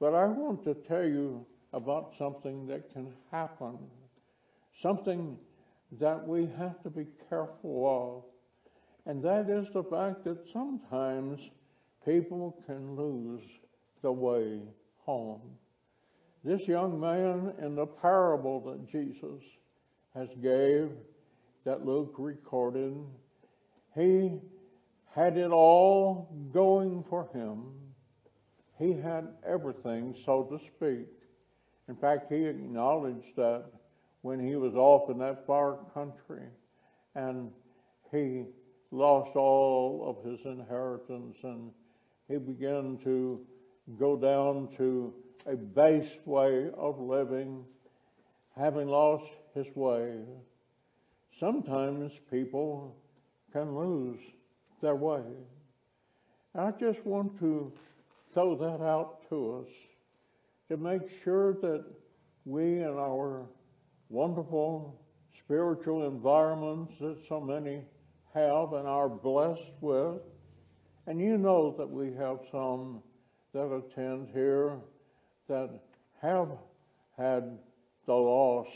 [0.00, 3.78] But I want to tell you about something that can happen,
[4.80, 5.36] something
[6.00, 9.10] that we have to be careful of.
[9.10, 11.40] And that is the fact that sometimes
[12.04, 13.42] people can lose
[14.02, 14.60] the way
[15.04, 15.40] home.
[16.44, 19.42] This young man in the parable that Jesus
[20.14, 20.90] has gave,
[21.64, 22.94] that Luke recorded,
[23.94, 24.38] he
[25.14, 27.72] had it all going for him
[28.78, 31.08] he had everything, so to speak.
[31.88, 33.64] In fact, he acknowledged that
[34.22, 36.44] when he was off in that far country
[37.14, 37.50] and
[38.12, 38.44] he
[38.90, 41.70] lost all of his inheritance and
[42.28, 43.40] he began to
[43.98, 45.14] go down to
[45.46, 47.64] a base way of living,
[48.56, 50.12] having lost his way.
[51.40, 52.96] Sometimes people
[53.52, 54.20] can lose
[54.82, 55.22] their way.
[56.54, 57.72] I just want to
[58.32, 59.72] throw that out to us
[60.68, 61.84] to make sure that
[62.44, 63.46] we in our
[64.08, 65.00] wonderful
[65.38, 67.82] spiritual environments that so many
[68.34, 70.20] have and are blessed with,
[71.06, 73.02] and you know that we have some
[73.54, 74.76] that attend here
[75.48, 75.70] that
[76.20, 76.50] have
[77.16, 77.58] had
[78.06, 78.68] the loss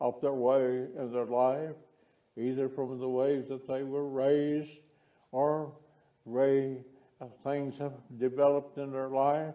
[0.00, 1.76] of their way in their life,
[2.36, 4.78] either from the way that they were raised
[5.32, 5.72] or
[6.26, 6.84] raised
[7.44, 9.54] things have developed in their life.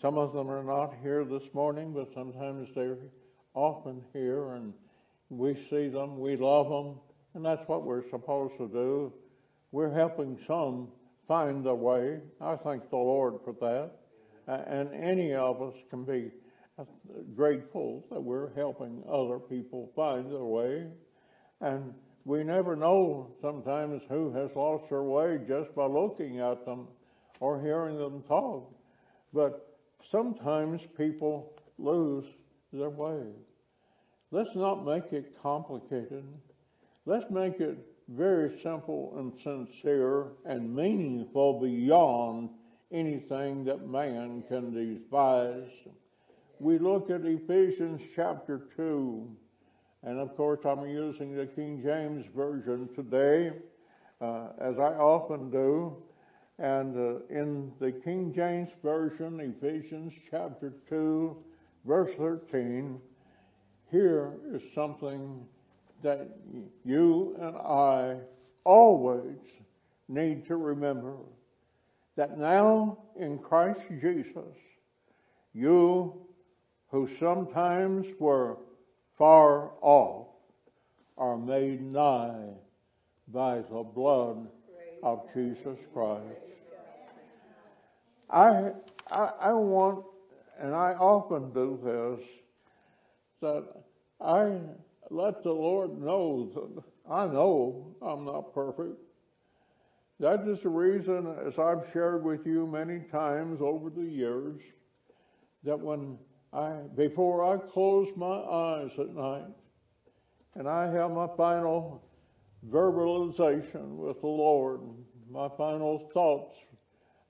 [0.00, 2.98] Some of them are not here this morning, but sometimes they're
[3.54, 4.72] often here and
[5.28, 6.98] we see them, we love them,
[7.34, 9.12] and that's what we're supposed to do.
[9.70, 10.88] We're helping some
[11.26, 12.18] find the way.
[12.40, 13.92] I thank the Lord for that.
[14.46, 16.30] And any of us can be
[17.34, 20.86] grateful that we're helping other people find their way.
[21.60, 21.94] And
[22.24, 26.86] we never know sometimes who has lost their way just by looking at them
[27.40, 28.72] or hearing them talk.
[29.32, 29.76] But
[30.10, 32.24] sometimes people lose
[32.72, 33.24] their way.
[34.30, 36.24] Let's not make it complicated.
[37.04, 42.50] Let's make it very simple and sincere and meaningful beyond
[42.92, 45.70] anything that man can devise.
[46.58, 49.28] We look at Ephesians chapter 2,
[50.04, 53.52] and of course I'm using the King James Version today,
[54.20, 55.96] uh, as I often do.
[56.58, 61.36] And uh, in the King James Version, Ephesians chapter 2,
[61.86, 63.00] verse 13,
[63.90, 65.44] here is something
[66.02, 66.28] that
[66.84, 68.16] you and I
[68.64, 69.38] always
[70.08, 71.16] need to remember
[72.16, 74.56] that now in Christ Jesus,
[75.54, 76.14] you
[76.90, 78.56] who sometimes were
[79.16, 80.28] far off
[81.18, 82.48] are made nigh
[83.28, 84.48] by the blood
[85.02, 86.24] of Jesus Christ.
[88.30, 88.70] I,
[89.10, 90.04] I, I want,
[90.58, 92.26] and I often do this,
[93.40, 93.64] that
[94.20, 94.58] I
[95.10, 98.96] let the Lord know that I know I'm not perfect.
[100.20, 104.60] That is the reason, as I've shared with you many times over the years,
[105.64, 106.16] that when
[106.52, 109.46] I, before I close my eyes at night
[110.54, 112.02] and I have my final
[112.68, 114.80] verbalization with the Lord,
[115.30, 116.54] my final thoughts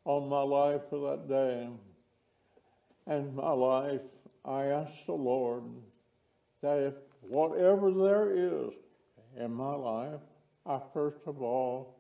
[0.05, 1.69] on my life for that day
[3.07, 4.01] and my life,
[4.45, 5.65] I ask the Lord
[6.63, 8.73] that if whatever there is
[9.39, 10.21] in my life,
[10.67, 11.97] I first of all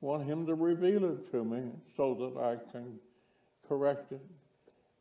[0.00, 2.98] want Him to reveal it to me so that I can
[3.68, 4.24] correct it.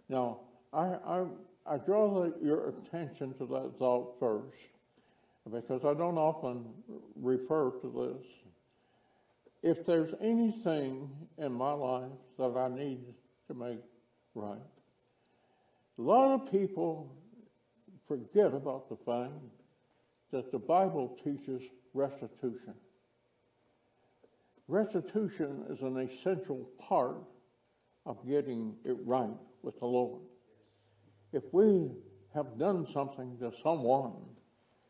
[0.09, 0.39] Now,
[0.74, 1.26] I, I,
[1.70, 4.57] I draw the, your attention to that thought first
[5.51, 6.65] because I don't often
[7.15, 8.28] refer to this.
[9.61, 13.01] If there's anything in my life that I need
[13.47, 13.80] to make
[14.34, 14.57] right,
[15.97, 17.15] a lot of people
[18.07, 19.34] forget about the fact
[20.32, 21.61] that the Bible teaches
[21.93, 22.74] restitution.
[24.67, 27.17] Restitution is an essential part
[28.05, 29.30] of getting it right
[29.61, 30.22] with the Lord.
[31.32, 31.91] If we
[32.34, 34.13] have done something to someone,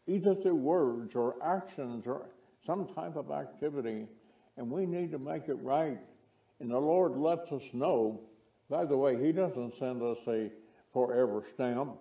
[0.07, 2.27] either through words or actions or
[2.65, 4.07] some type of activity,
[4.57, 5.99] and we need to make it right,
[6.59, 8.21] and the Lord lets us know,
[8.69, 10.49] by the way, He doesn't send us a
[10.93, 11.95] forever stamp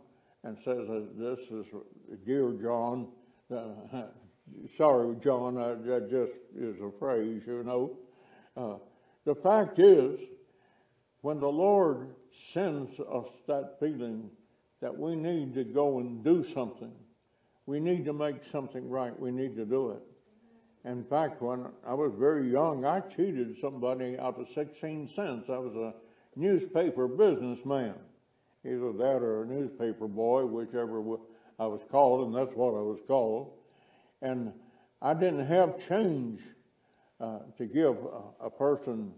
[0.45, 0.87] and says,
[1.17, 1.67] This is
[2.25, 3.09] dear John,
[3.55, 3.69] uh,
[4.77, 7.97] sorry, John, that just is a phrase, you know.
[8.57, 8.79] Uh,
[9.25, 10.19] the fact is,
[11.21, 12.09] when the Lord
[12.53, 14.31] sends us that feeling
[14.81, 16.93] that we need to go and do something,
[17.67, 20.03] we need to make something right, we need to do it.
[20.85, 25.47] In fact, when I was very young, I cheated somebody out of 16 cents.
[25.49, 25.93] I was a
[26.39, 27.95] newspaper businessman.
[28.65, 31.03] Either that or a newspaper boy, whichever
[31.59, 33.53] I was called, and that's what I was called.
[34.23, 34.53] And
[35.03, 36.41] I didn't have change
[37.21, 39.13] uh, to give a, a, person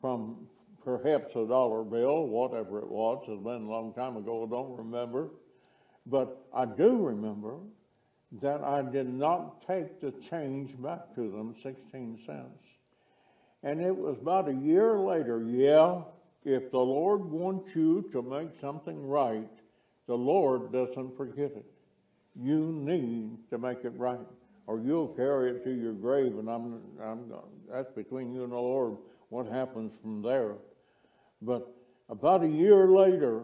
[0.00, 0.48] from
[0.84, 3.24] perhaps a dollar bill, whatever it was.
[3.28, 5.30] It's been a long time ago, I don't remember.
[6.06, 7.56] But I do remember
[8.42, 12.64] that I did not take the change back to them, 16 cents.
[13.62, 16.02] And it was about a year later, yeah,
[16.44, 19.48] if the Lord wants you to make something right,
[20.06, 21.64] the Lord doesn't forget it.
[22.36, 24.18] You need to make it right,
[24.66, 27.32] or you'll carry it to your grave, and I'm, I'm,
[27.70, 28.98] that's between you and the Lord
[29.30, 30.54] what happens from there.
[31.44, 31.68] But
[32.08, 33.42] about a year later,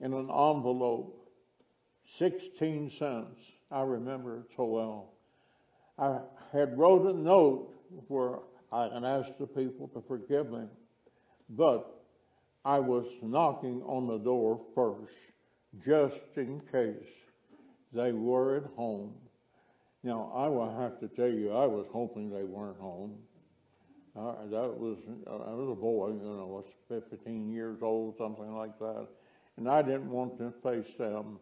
[0.00, 1.28] in an envelope,
[2.18, 3.38] 16 cents,
[3.70, 5.14] I remember it so well.
[5.98, 6.20] I
[6.52, 7.74] had wrote a note
[8.08, 8.38] where
[8.72, 10.64] I had asked the people to forgive me,
[11.50, 12.02] but
[12.64, 15.12] I was knocking on the door first,
[15.84, 17.08] just in case
[17.92, 19.12] they were at home.
[20.04, 23.14] Now, I will have to tell you, I was hoping they weren't home.
[24.18, 28.54] Uh, that was, I was a boy, you know, I was 15 years old, something
[28.54, 29.06] like that.
[29.56, 31.38] And I didn't want to face them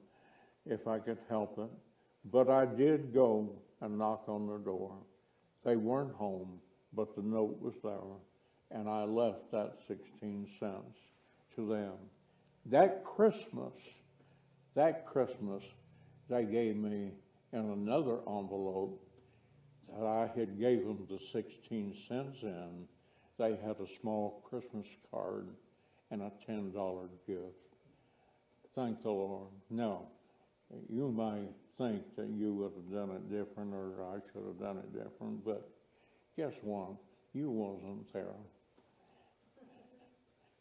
[0.66, 1.70] if I could help it.
[2.30, 3.50] But I did go
[3.80, 4.92] and knock on their door.
[5.64, 6.60] They weren't home,
[6.92, 8.78] but the note was there.
[8.78, 10.98] And I left that 16 cents
[11.56, 11.94] to them.
[12.66, 13.72] That Christmas,
[14.76, 15.64] that Christmas,
[16.28, 17.10] they gave me
[17.52, 19.02] in another envelope
[19.96, 22.86] that I had gave them the 16 cents in.
[23.38, 25.46] They had a small Christmas card
[26.10, 27.40] and a $10 gift.
[28.74, 29.48] thank the Lord.
[29.70, 30.06] No.
[30.88, 34.78] You might think that you would have done it different or I should have done
[34.78, 35.68] it different, but
[36.36, 36.90] guess what?
[37.32, 38.34] You wasn't there.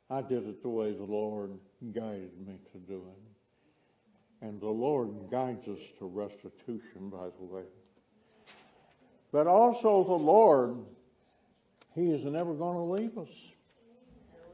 [0.09, 1.51] I did it the way the Lord
[1.93, 4.45] guided me to do it.
[4.45, 7.63] And the Lord guides us to restitution, by the way.
[9.31, 10.77] But also the Lord,
[11.95, 13.33] He is never going to leave us.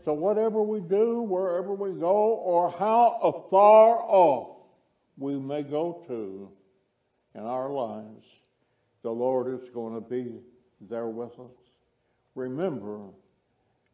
[0.04, 4.58] So whatever we do, wherever we go, or how far off
[5.18, 6.50] we may go to
[7.34, 8.26] in our lives,
[9.02, 10.34] the Lord is going to be
[10.82, 11.56] there with us.
[12.36, 13.00] Remember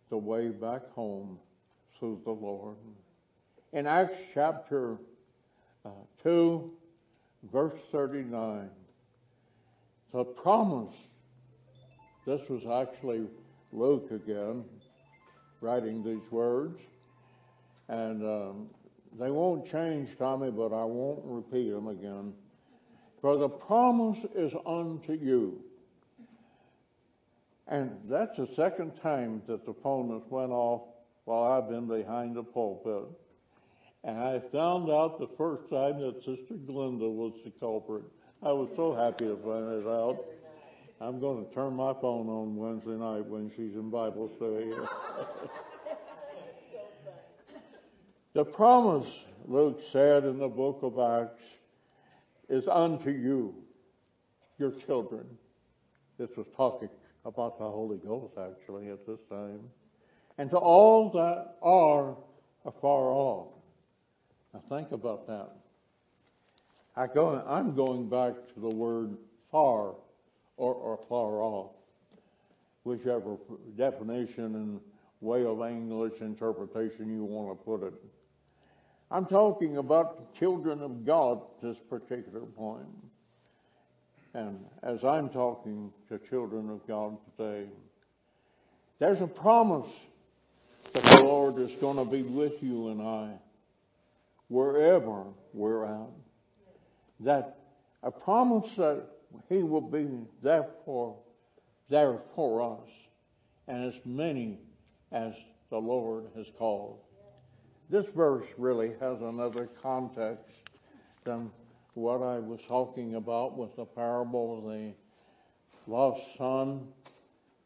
[0.10, 1.40] the way back home
[1.98, 2.76] through the Lord.
[3.72, 4.98] In Acts chapter
[5.86, 5.90] uh,
[6.24, 6.72] 2,
[7.52, 8.70] verse 39,
[10.14, 10.96] the promise,
[12.26, 13.28] this was actually
[13.72, 14.64] Luke again
[15.62, 16.80] writing these words,
[17.88, 18.68] and um,
[19.20, 22.34] they won't change, Tommy, but I won't repeat them again.
[23.22, 25.62] For the promise is unto you.
[27.68, 30.82] And that's the second time that the phone has went off
[31.26, 33.10] while I've been behind the pulpit.
[34.04, 38.04] And I found out the first time that Sister Glenda was the culprit.
[38.44, 40.26] I was so happy to find it out.
[41.00, 44.72] I'm going to turn my phone on Wednesday night when she's in Bible study.
[48.34, 49.08] the promise,
[49.48, 51.44] Luke said in the book of Acts,
[52.50, 53.54] is unto you,
[54.58, 55.28] your children.
[56.18, 56.90] This was talking
[57.26, 59.60] about the Holy Ghost actually at this time.
[60.40, 62.16] And to all that are
[62.66, 63.50] afar off.
[64.52, 65.61] Now think about that.
[66.96, 69.16] I go, I'm going back to the word
[69.52, 69.94] far
[70.58, 71.72] or, or far off,
[72.84, 73.38] whichever
[73.78, 74.80] definition and
[75.22, 77.94] way of English interpretation you want to put it.
[79.10, 82.88] I'm talking about children of God at this particular point.
[84.34, 87.68] And as I'm talking to children of God today,
[89.00, 89.90] there's a promise
[90.94, 93.32] that the Lord is going to be with you and I
[94.48, 95.24] wherever
[95.54, 96.10] we're at.
[97.24, 97.58] That
[98.04, 99.06] a promise that
[99.50, 100.08] He will be
[100.42, 101.16] there for,
[101.90, 102.90] there for us
[103.68, 104.60] and as many
[105.12, 105.34] as
[105.70, 107.00] the Lord has called.
[107.90, 110.50] This verse really has another context
[111.26, 111.52] than
[111.94, 114.94] what I was talking about with the parable of the
[115.88, 116.88] lost son,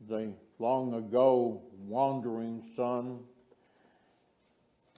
[0.10, 3.20] the long ago wandering son.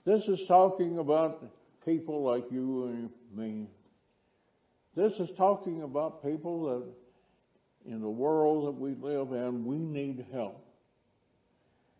[0.04, 1.44] This is talking about
[1.84, 3.68] people like you and me.
[4.98, 10.26] This is talking about people that in the world that we live in, we need
[10.32, 10.66] help.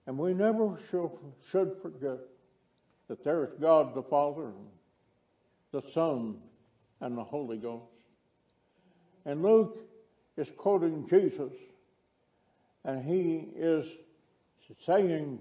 [0.08, 2.18] And we never should, forget
[3.06, 4.50] that there is God the Father,
[5.70, 6.38] the Son,
[7.00, 7.84] and the Holy Ghost.
[9.24, 9.78] And Luke
[10.36, 11.52] is quoting Jesus,
[12.84, 13.86] and he is
[14.84, 15.38] saying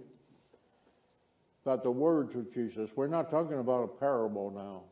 [1.65, 2.91] about the words of Jesus.
[2.95, 4.83] We're not talking about a parable now.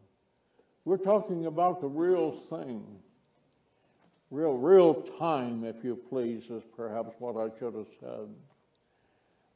[0.85, 2.83] We're talking about the real thing.
[4.29, 8.27] Real, real time, if you please, is perhaps what I should have said.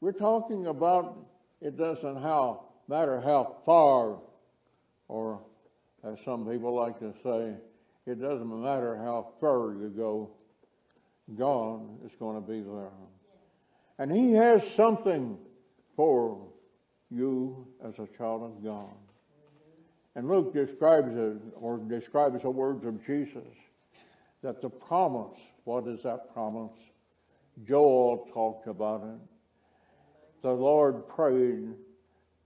[0.02, 1.18] We're talking about
[1.62, 4.18] it doesn't how, matter how far,
[5.08, 5.42] or
[6.04, 7.54] as some people like to say,
[8.06, 10.30] it doesn't matter how far you go,
[11.38, 12.92] God is going to be there.
[14.00, 15.38] And He has something
[15.96, 16.48] for
[17.12, 18.96] you as a child of God.
[20.20, 23.56] And Luke describes it, or describes the words of Jesus,
[24.44, 26.78] that the promise, what is that promise?
[27.64, 29.18] Joel talked about it.
[30.42, 31.70] The Lord prayed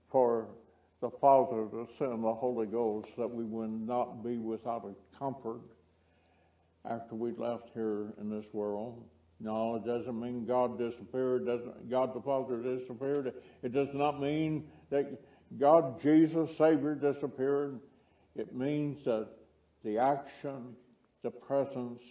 [0.08, 0.46] for
[1.00, 5.62] the Father to send the Holy Ghost that we would not be without a comfort
[6.88, 9.02] after we left here in this world.
[9.40, 11.44] No, it doesn't mean God disappeared.
[11.44, 13.34] Doesn't God the Father disappeared?
[13.64, 15.20] It does not mean that
[15.58, 17.78] God Jesus Savior disappeared.
[18.36, 19.28] It means that
[19.84, 20.74] the action,
[21.22, 22.02] the presence,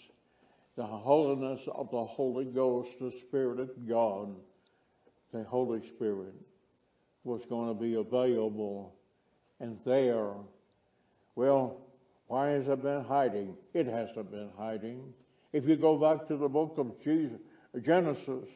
[0.76, 4.36] the holiness of the Holy Ghost, the Spirit of God,
[5.34, 6.34] the Holy Spirit
[7.24, 8.96] was going to be available
[9.60, 10.34] and there.
[11.36, 11.78] Well,
[12.28, 13.56] why has it been hiding?
[13.74, 15.14] It hasn't been hiding.
[15.52, 17.40] If you go back to the book of Jesus,
[17.82, 18.48] Genesis,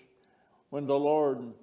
[0.69, 1.53] when the Lord's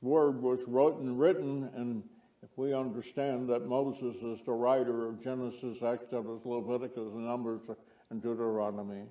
[0.00, 2.02] word was written, written, and
[2.44, 7.62] if we understand that Moses is the writer of Genesis, Exodus, Leviticus, Numbers,
[8.10, 9.04] and Deuteronomy,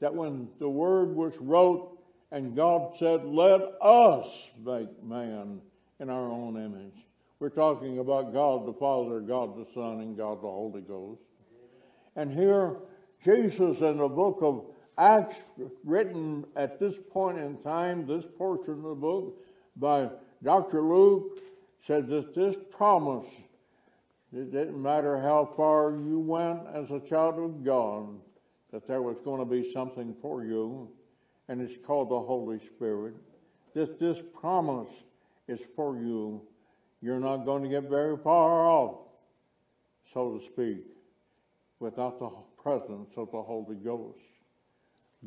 [0.00, 1.96] that when the word was wrote
[2.32, 4.26] and God said, let us
[4.64, 5.60] make man
[6.00, 7.04] in our own image.
[7.38, 11.22] We're talking about God the Father, God the Son, and God the Holy Ghost.
[12.16, 12.76] And here,
[13.24, 14.64] Jesus in the book of
[14.98, 15.36] Acts,
[15.84, 19.36] written at this point in time, this portion of the book
[19.76, 20.08] by
[20.42, 20.82] Dr.
[20.82, 21.38] Luke,
[21.86, 23.30] said that this promise,
[24.32, 28.08] it didn't matter how far you went as a child of God,
[28.72, 30.88] that there was going to be something for you,
[31.48, 33.14] and it's called the Holy Spirit.
[33.74, 34.92] This, this promise
[35.48, 36.40] is for you.
[37.02, 38.98] You're not going to get very far off,
[40.12, 40.84] so to speak,
[41.78, 42.30] without the
[42.62, 44.18] presence of the Holy Ghost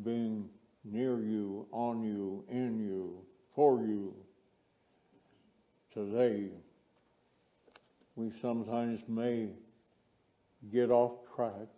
[0.02, 0.48] being
[0.84, 3.18] near you, on you, in you,
[3.54, 4.14] for you.
[5.94, 6.48] Today,
[8.16, 9.50] we sometimes may
[10.72, 11.68] get off track.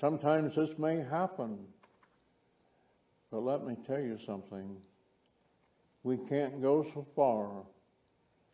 [0.00, 1.58] Sometimes this may happen.
[3.32, 4.76] But let me tell you something.
[6.04, 7.64] We can't go so far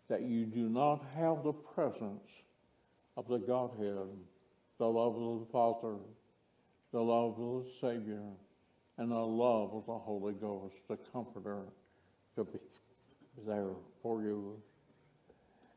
[0.08, 2.30] that you do not have the presence
[3.18, 4.08] of the Godhead,
[4.78, 5.96] the love of the Father,
[6.90, 8.22] the love of the Savior,
[8.96, 11.64] and the love of the Holy Ghost, the Comforter,
[12.34, 12.58] to be
[13.47, 13.70] there
[14.03, 14.57] for you.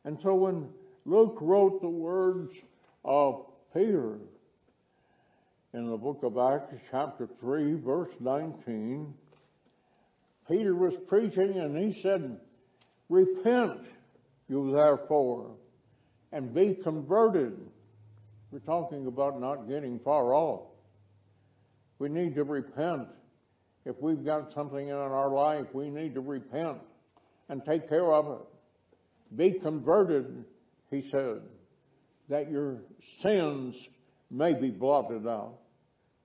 [0.06, 0.70] And so when
[1.06, 2.52] Luke wrote the words
[3.04, 4.18] of Peter
[5.74, 9.14] in the book of Acts, chapter 3, verse 19,
[10.48, 12.40] Peter was preaching and he said,
[13.10, 13.82] Repent,
[14.48, 15.52] you therefore,
[16.32, 17.58] and be converted.
[18.52, 20.68] We're talking about not getting far off.
[22.00, 23.08] We need to repent.
[23.86, 26.80] If we've got something in our life, we need to repent
[27.50, 29.36] and take care of it.
[29.36, 30.46] Be converted,
[30.90, 31.42] he said,
[32.30, 32.78] that your
[33.22, 33.76] sins
[34.32, 35.58] may be blotted out.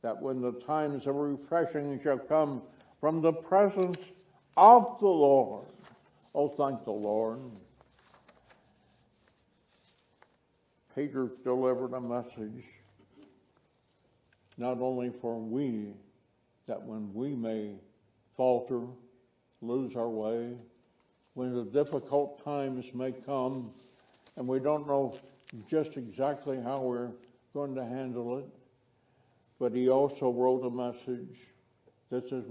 [0.03, 2.63] That when the times of refreshing shall come
[3.01, 3.99] from the presence
[4.57, 5.67] of the Lord.
[6.35, 7.41] Oh, thank the Lord.
[10.95, 12.65] Peter delivered a message
[14.57, 15.89] not only for we,
[16.67, 17.75] that when we may
[18.37, 18.83] falter,
[19.61, 20.53] lose our way,
[21.35, 23.71] when the difficult times may come
[24.37, 25.17] and we don't know
[25.69, 27.11] just exactly how we're
[27.53, 28.49] going to handle it,
[29.59, 31.37] but he also wrote a message.
[32.11, 32.45] This is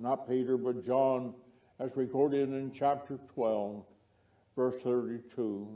[0.00, 1.34] not Peter, but John,
[1.78, 3.84] as recorded in chapter 12,
[4.56, 5.68] verse 32.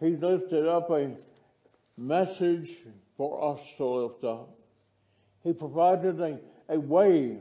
[0.00, 1.10] He lifted up a
[1.96, 2.70] message
[3.16, 4.50] for us to lift up.
[5.44, 6.38] He provided a,
[6.68, 7.38] a way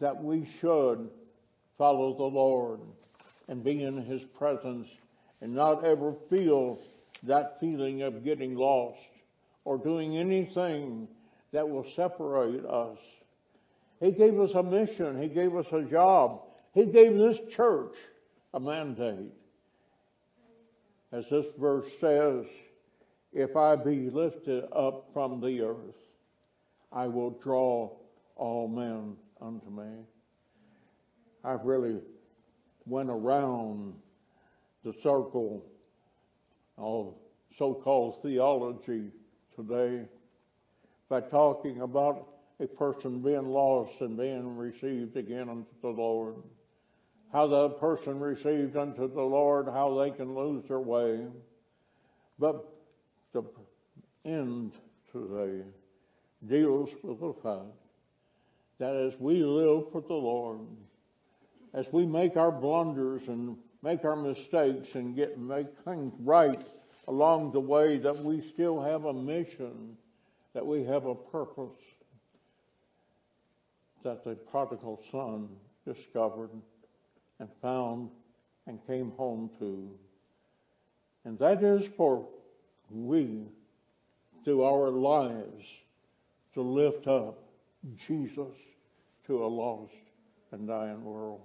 [0.00, 1.08] that we should
[1.76, 2.80] follow the Lord
[3.48, 4.88] and be in His presence
[5.40, 6.78] and not ever feel
[7.24, 8.98] that feeling of getting lost
[9.64, 11.08] or doing anything
[11.52, 12.98] that will separate us.
[14.00, 15.20] He gave us a mission.
[15.20, 16.42] He gave us a job.
[16.74, 17.94] He gave this church
[18.54, 19.32] a mandate.
[21.12, 22.44] As this verse says,
[23.32, 25.96] if I be lifted up from the earth,
[26.92, 27.90] I will draw
[28.36, 30.04] all men unto me.
[31.44, 32.00] I've really
[32.88, 33.94] went around
[34.84, 35.64] the circle
[36.76, 37.14] of
[37.58, 39.10] so-called theology
[39.56, 40.04] today
[41.08, 42.28] by talking about
[42.60, 46.36] a person being lost and being received again unto the Lord.
[47.32, 51.26] How the person received unto the Lord, how they can lose their way.
[52.38, 52.64] But
[53.32, 53.42] the
[54.24, 54.72] end
[55.12, 55.62] today
[56.46, 57.74] deals with the fact
[58.78, 60.60] that as we live for the Lord,
[61.78, 66.66] as we make our blunders and make our mistakes and get make things right
[67.06, 69.96] along the way, that we still have a mission,
[70.54, 71.78] that we have a purpose
[74.02, 75.48] that the prodigal son
[75.86, 76.50] discovered
[77.38, 78.10] and found
[78.66, 79.88] and came home to.
[81.24, 82.26] And that is for
[82.90, 83.44] we,
[84.44, 85.64] through our lives,
[86.54, 87.38] to lift up
[88.08, 88.56] Jesus
[89.28, 89.92] to a lost
[90.52, 91.40] and dying world.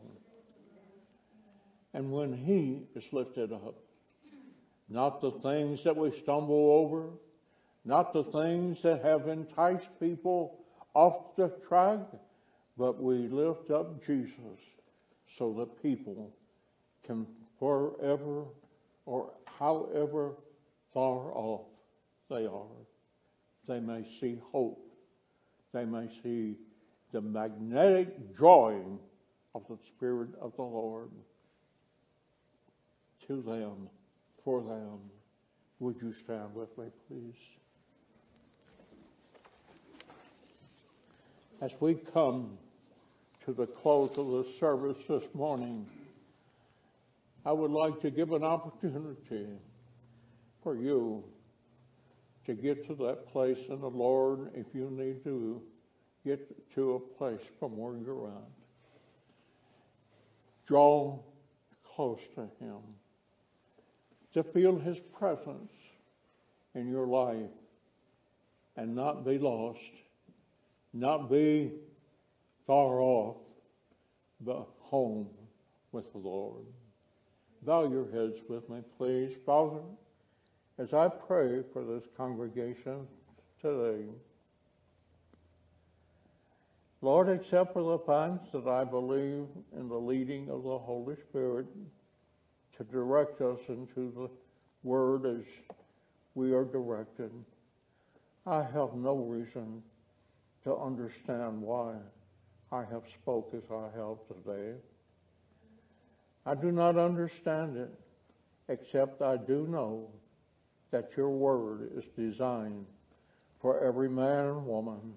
[1.93, 3.75] And when He is lifted up,
[4.89, 7.09] not the things that we stumble over,
[7.85, 10.59] not the things that have enticed people
[10.93, 11.99] off the track,
[12.77, 14.59] but we lift up Jesus
[15.37, 16.31] so that people
[17.05, 17.25] can
[17.59, 18.45] forever
[19.05, 20.33] or however
[20.93, 21.65] far off
[22.29, 22.65] they are,
[23.67, 24.79] they may see hope.
[25.73, 26.55] They may see
[27.11, 28.99] the magnetic drawing
[29.55, 31.09] of the Spirit of the Lord
[33.27, 33.89] to them,
[34.43, 34.99] for them.
[35.79, 37.35] Would you stand with me, please?
[41.61, 42.57] As we come
[43.45, 45.85] to the close of the service this morning,
[47.45, 49.47] I would like to give an opportunity
[50.63, 51.23] for you
[52.45, 55.61] to get to that place in the Lord if you need to
[56.25, 56.39] get
[56.75, 58.49] to a place from where you're at.
[60.65, 61.19] Draw
[61.95, 62.79] close to Him
[64.33, 65.71] to feel His presence
[66.75, 67.51] in your life
[68.75, 69.79] and not be lost,
[70.93, 71.71] not be
[72.65, 73.37] far off,
[74.41, 75.27] but home
[75.91, 76.65] with the Lord.
[77.61, 79.35] Bow your heads with me, please.
[79.45, 79.81] Father,
[80.77, 83.07] as I pray for this congregation
[83.61, 84.05] today,
[87.01, 89.45] Lord, except for the fact that I believe
[89.77, 91.67] in the leading of the Holy Spirit
[92.91, 94.29] direct us into the
[94.83, 95.45] Word as
[96.35, 97.31] we are directed,
[98.45, 99.81] I have no reason
[100.63, 101.93] to understand why
[102.71, 104.73] I have spoke as I have today.
[106.45, 107.91] I do not understand it,
[108.67, 110.09] except I do know
[110.91, 112.85] that your word is designed
[113.61, 115.13] for every man and woman,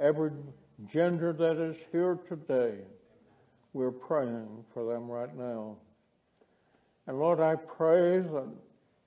[0.00, 0.32] every
[0.92, 2.74] gender that is here today.
[3.72, 5.76] We're praying for them right now.
[7.06, 8.48] And Lord, I pray that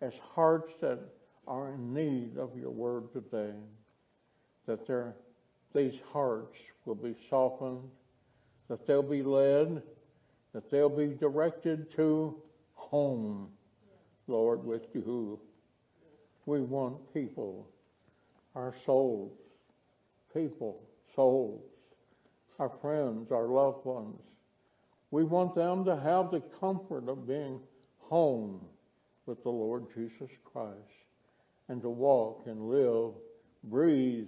[0.02, 1.00] as hearts that
[1.48, 3.54] are in need of your word today,
[4.66, 5.14] that
[5.74, 7.82] these hearts will be softened,
[8.70, 9.82] that they'll be led,
[10.54, 12.36] that they'll be directed to
[12.74, 13.50] home,
[14.28, 15.40] Lord, with you.
[16.46, 17.68] We want people,
[18.56, 19.34] our souls,
[20.34, 20.82] people,
[21.16, 21.62] souls,
[22.60, 24.22] our friends, our loved ones.
[25.12, 27.60] We want them to have the comfort of being
[28.10, 28.60] home
[29.26, 30.76] with the Lord Jesus Christ
[31.68, 33.14] and to walk and live,
[33.64, 34.28] breathe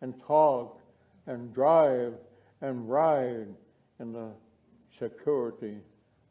[0.00, 0.80] and talk
[1.26, 2.14] and drive
[2.62, 3.48] and ride
[4.00, 4.30] in the
[4.98, 5.76] security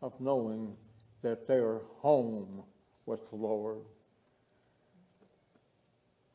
[0.02, 0.76] of knowing
[1.22, 2.64] that they are home
[3.06, 3.80] with the Lord.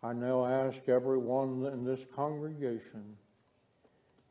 [0.02, 3.16] I now ask everyone in this congregation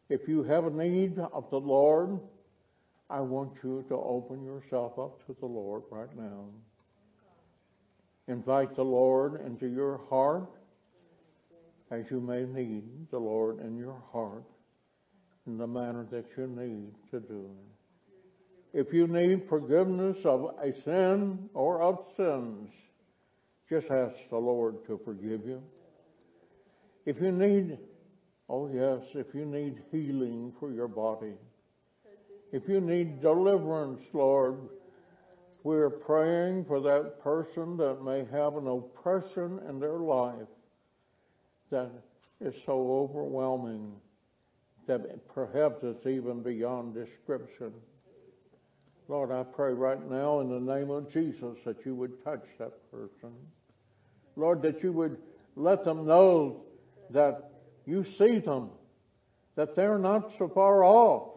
[0.10, 2.20] if you have a need of the Lord,
[3.12, 6.46] I want you to open yourself up to the Lord right now.
[8.30, 10.50] Invite the Lord into your heart
[11.92, 14.46] as you may need the Lord in your heart
[15.46, 17.50] in the manner that you need to do.
[18.74, 22.70] If you need forgiveness of a sin or of sins,
[23.70, 25.62] just ask the Lord to forgive you.
[27.06, 27.78] If you need,
[28.48, 31.34] oh yes, if you need healing for your body,
[32.52, 34.58] if you need deliverance, Lord,
[35.64, 40.48] we're praying for that person that may have an oppression in their life
[41.70, 41.92] that
[42.42, 43.94] is so overwhelming
[44.88, 47.72] that perhaps it's even beyond description.
[49.08, 52.92] Lord, I pray right now in the name of Jesus that you would touch that
[52.92, 53.34] person.
[54.36, 55.18] Lord, that you would
[55.56, 56.64] let them know
[57.12, 57.52] that
[57.86, 58.70] you see them,
[59.56, 61.31] that they're not so far off.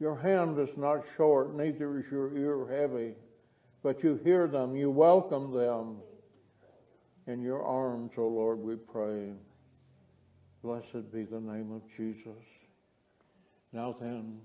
[0.00, 3.14] Your hand is not short, neither is your ear heavy,
[3.82, 5.96] but you hear them, you welcome them.
[7.26, 9.32] In your arms, O oh Lord, we pray.
[10.62, 12.42] Blessed be the name of Jesus.
[13.72, 14.38] Now then,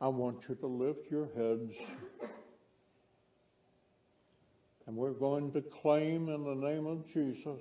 [0.00, 1.72] I want you to lift your heads.
[4.86, 7.60] And we're going to claim in the name of Jesus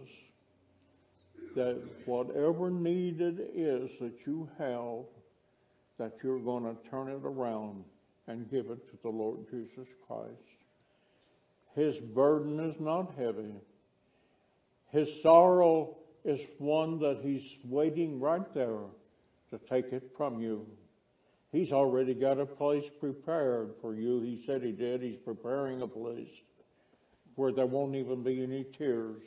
[1.56, 5.06] that whatever need it is that you have,
[5.98, 7.84] that you're going to turn it around
[8.28, 10.32] and give it to the Lord Jesus Christ.
[11.76, 13.54] His burden is not heavy.
[14.92, 18.86] His sorrow is one that He's waiting right there
[19.52, 20.66] to take it from you.
[21.52, 24.22] He's already got a place prepared for you.
[24.22, 25.02] He said he did.
[25.02, 26.28] He's preparing a place
[27.36, 29.22] where there won't even be any tears.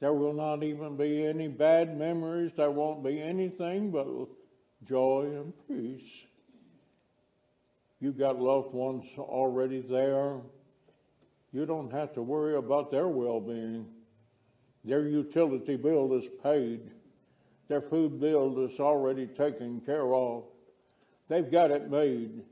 [0.00, 2.52] There will not even be any bad memories.
[2.56, 4.06] There won't be anything but
[4.88, 6.08] joy and peace.
[8.00, 10.36] You've got loved ones already there.
[11.52, 13.86] You don't have to worry about their well-being.
[14.84, 16.80] Their utility bill is paid.
[17.68, 20.44] Their food bill is already taken care of.
[21.28, 22.42] They've got it made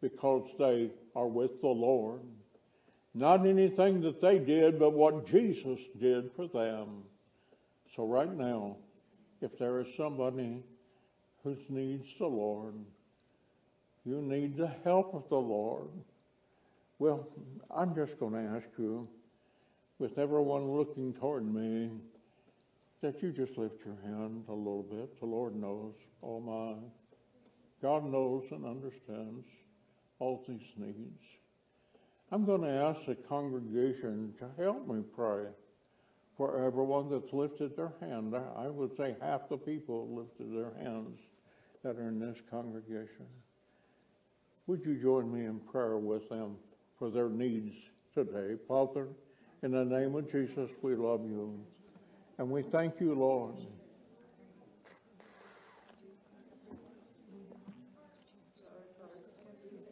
[0.00, 2.20] because they are with the Lord.
[3.14, 7.02] Not anything that they did, but what Jesus did for them.
[7.96, 8.76] So right now,
[9.40, 10.62] if there is somebody
[11.42, 12.74] who needs the Lord,
[14.04, 15.88] you need the help of the Lord.
[16.98, 17.26] Well,
[17.70, 19.08] I'm just going to ask you,
[19.98, 21.90] with everyone looking toward me,
[23.02, 25.18] that you just lift your hand a little bit.
[25.20, 25.94] The Lord knows.
[26.22, 26.74] all my.
[27.82, 29.46] God knows and understands
[30.18, 31.24] all these needs.
[32.30, 35.44] I'm going to ask the congregation to help me pray
[36.40, 38.34] for everyone that's lifted their hand.
[38.56, 41.18] I would say half the people lifted their hands
[41.84, 43.26] that are in this congregation.
[44.66, 46.56] Would you join me in prayer with them
[46.98, 47.74] for their needs
[48.14, 48.54] today?
[48.66, 49.08] Father,
[49.62, 51.60] in the name of Jesus, we love you.
[52.38, 53.56] And we thank you, Lord.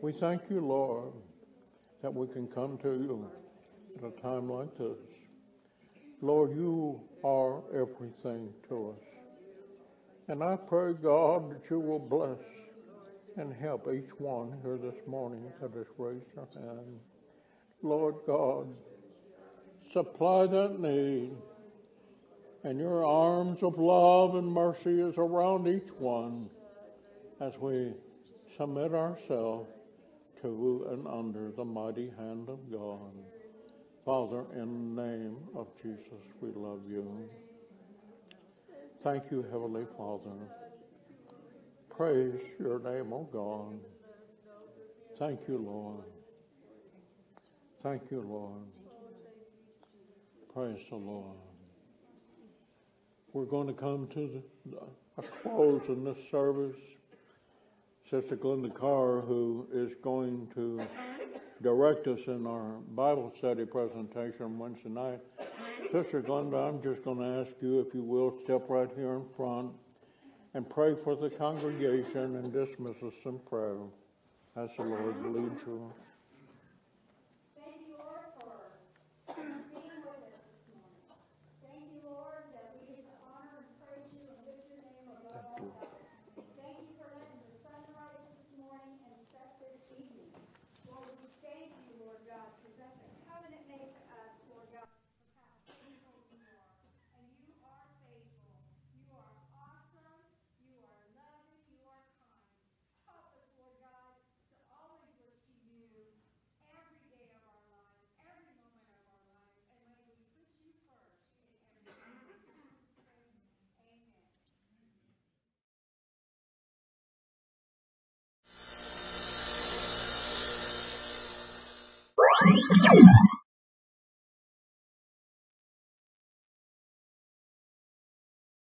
[0.01, 1.12] We thank you, Lord,
[2.01, 3.31] that we can come to you
[3.99, 5.08] at a time like this.
[6.20, 9.05] Lord, you are everything to us.
[10.28, 12.39] And I pray, God, that you will bless
[13.36, 16.99] and help each one here this morning that has raised their hand.
[17.82, 18.66] Lord God,
[19.93, 21.36] supply that need.
[22.65, 26.51] And your arms of love and mercy is around each one
[27.40, 27.93] as we
[28.57, 29.70] submit ourselves
[30.43, 33.12] to and under the mighty hand of God.
[34.09, 37.29] Father, in the name of Jesus, we love you.
[39.03, 40.31] Thank you, Heavenly Father.
[41.95, 43.79] Praise your name, O God.
[45.19, 46.07] Thank you, Lord.
[47.83, 48.63] Thank you, Lord.
[50.55, 51.37] Praise the Lord.
[53.35, 54.79] We're going to come to the,
[55.19, 56.81] a close in this service.
[58.11, 60.81] Sister Glenda Carr, who is going to
[61.61, 65.21] direct us in our Bible study presentation Wednesday night.
[65.93, 69.25] Sister Glenda, I'm just going to ask you, if you will, step right here in
[69.37, 69.73] front
[70.55, 73.77] and pray for the congregation and dismiss us in prayer
[74.57, 75.93] as the Lord leads you.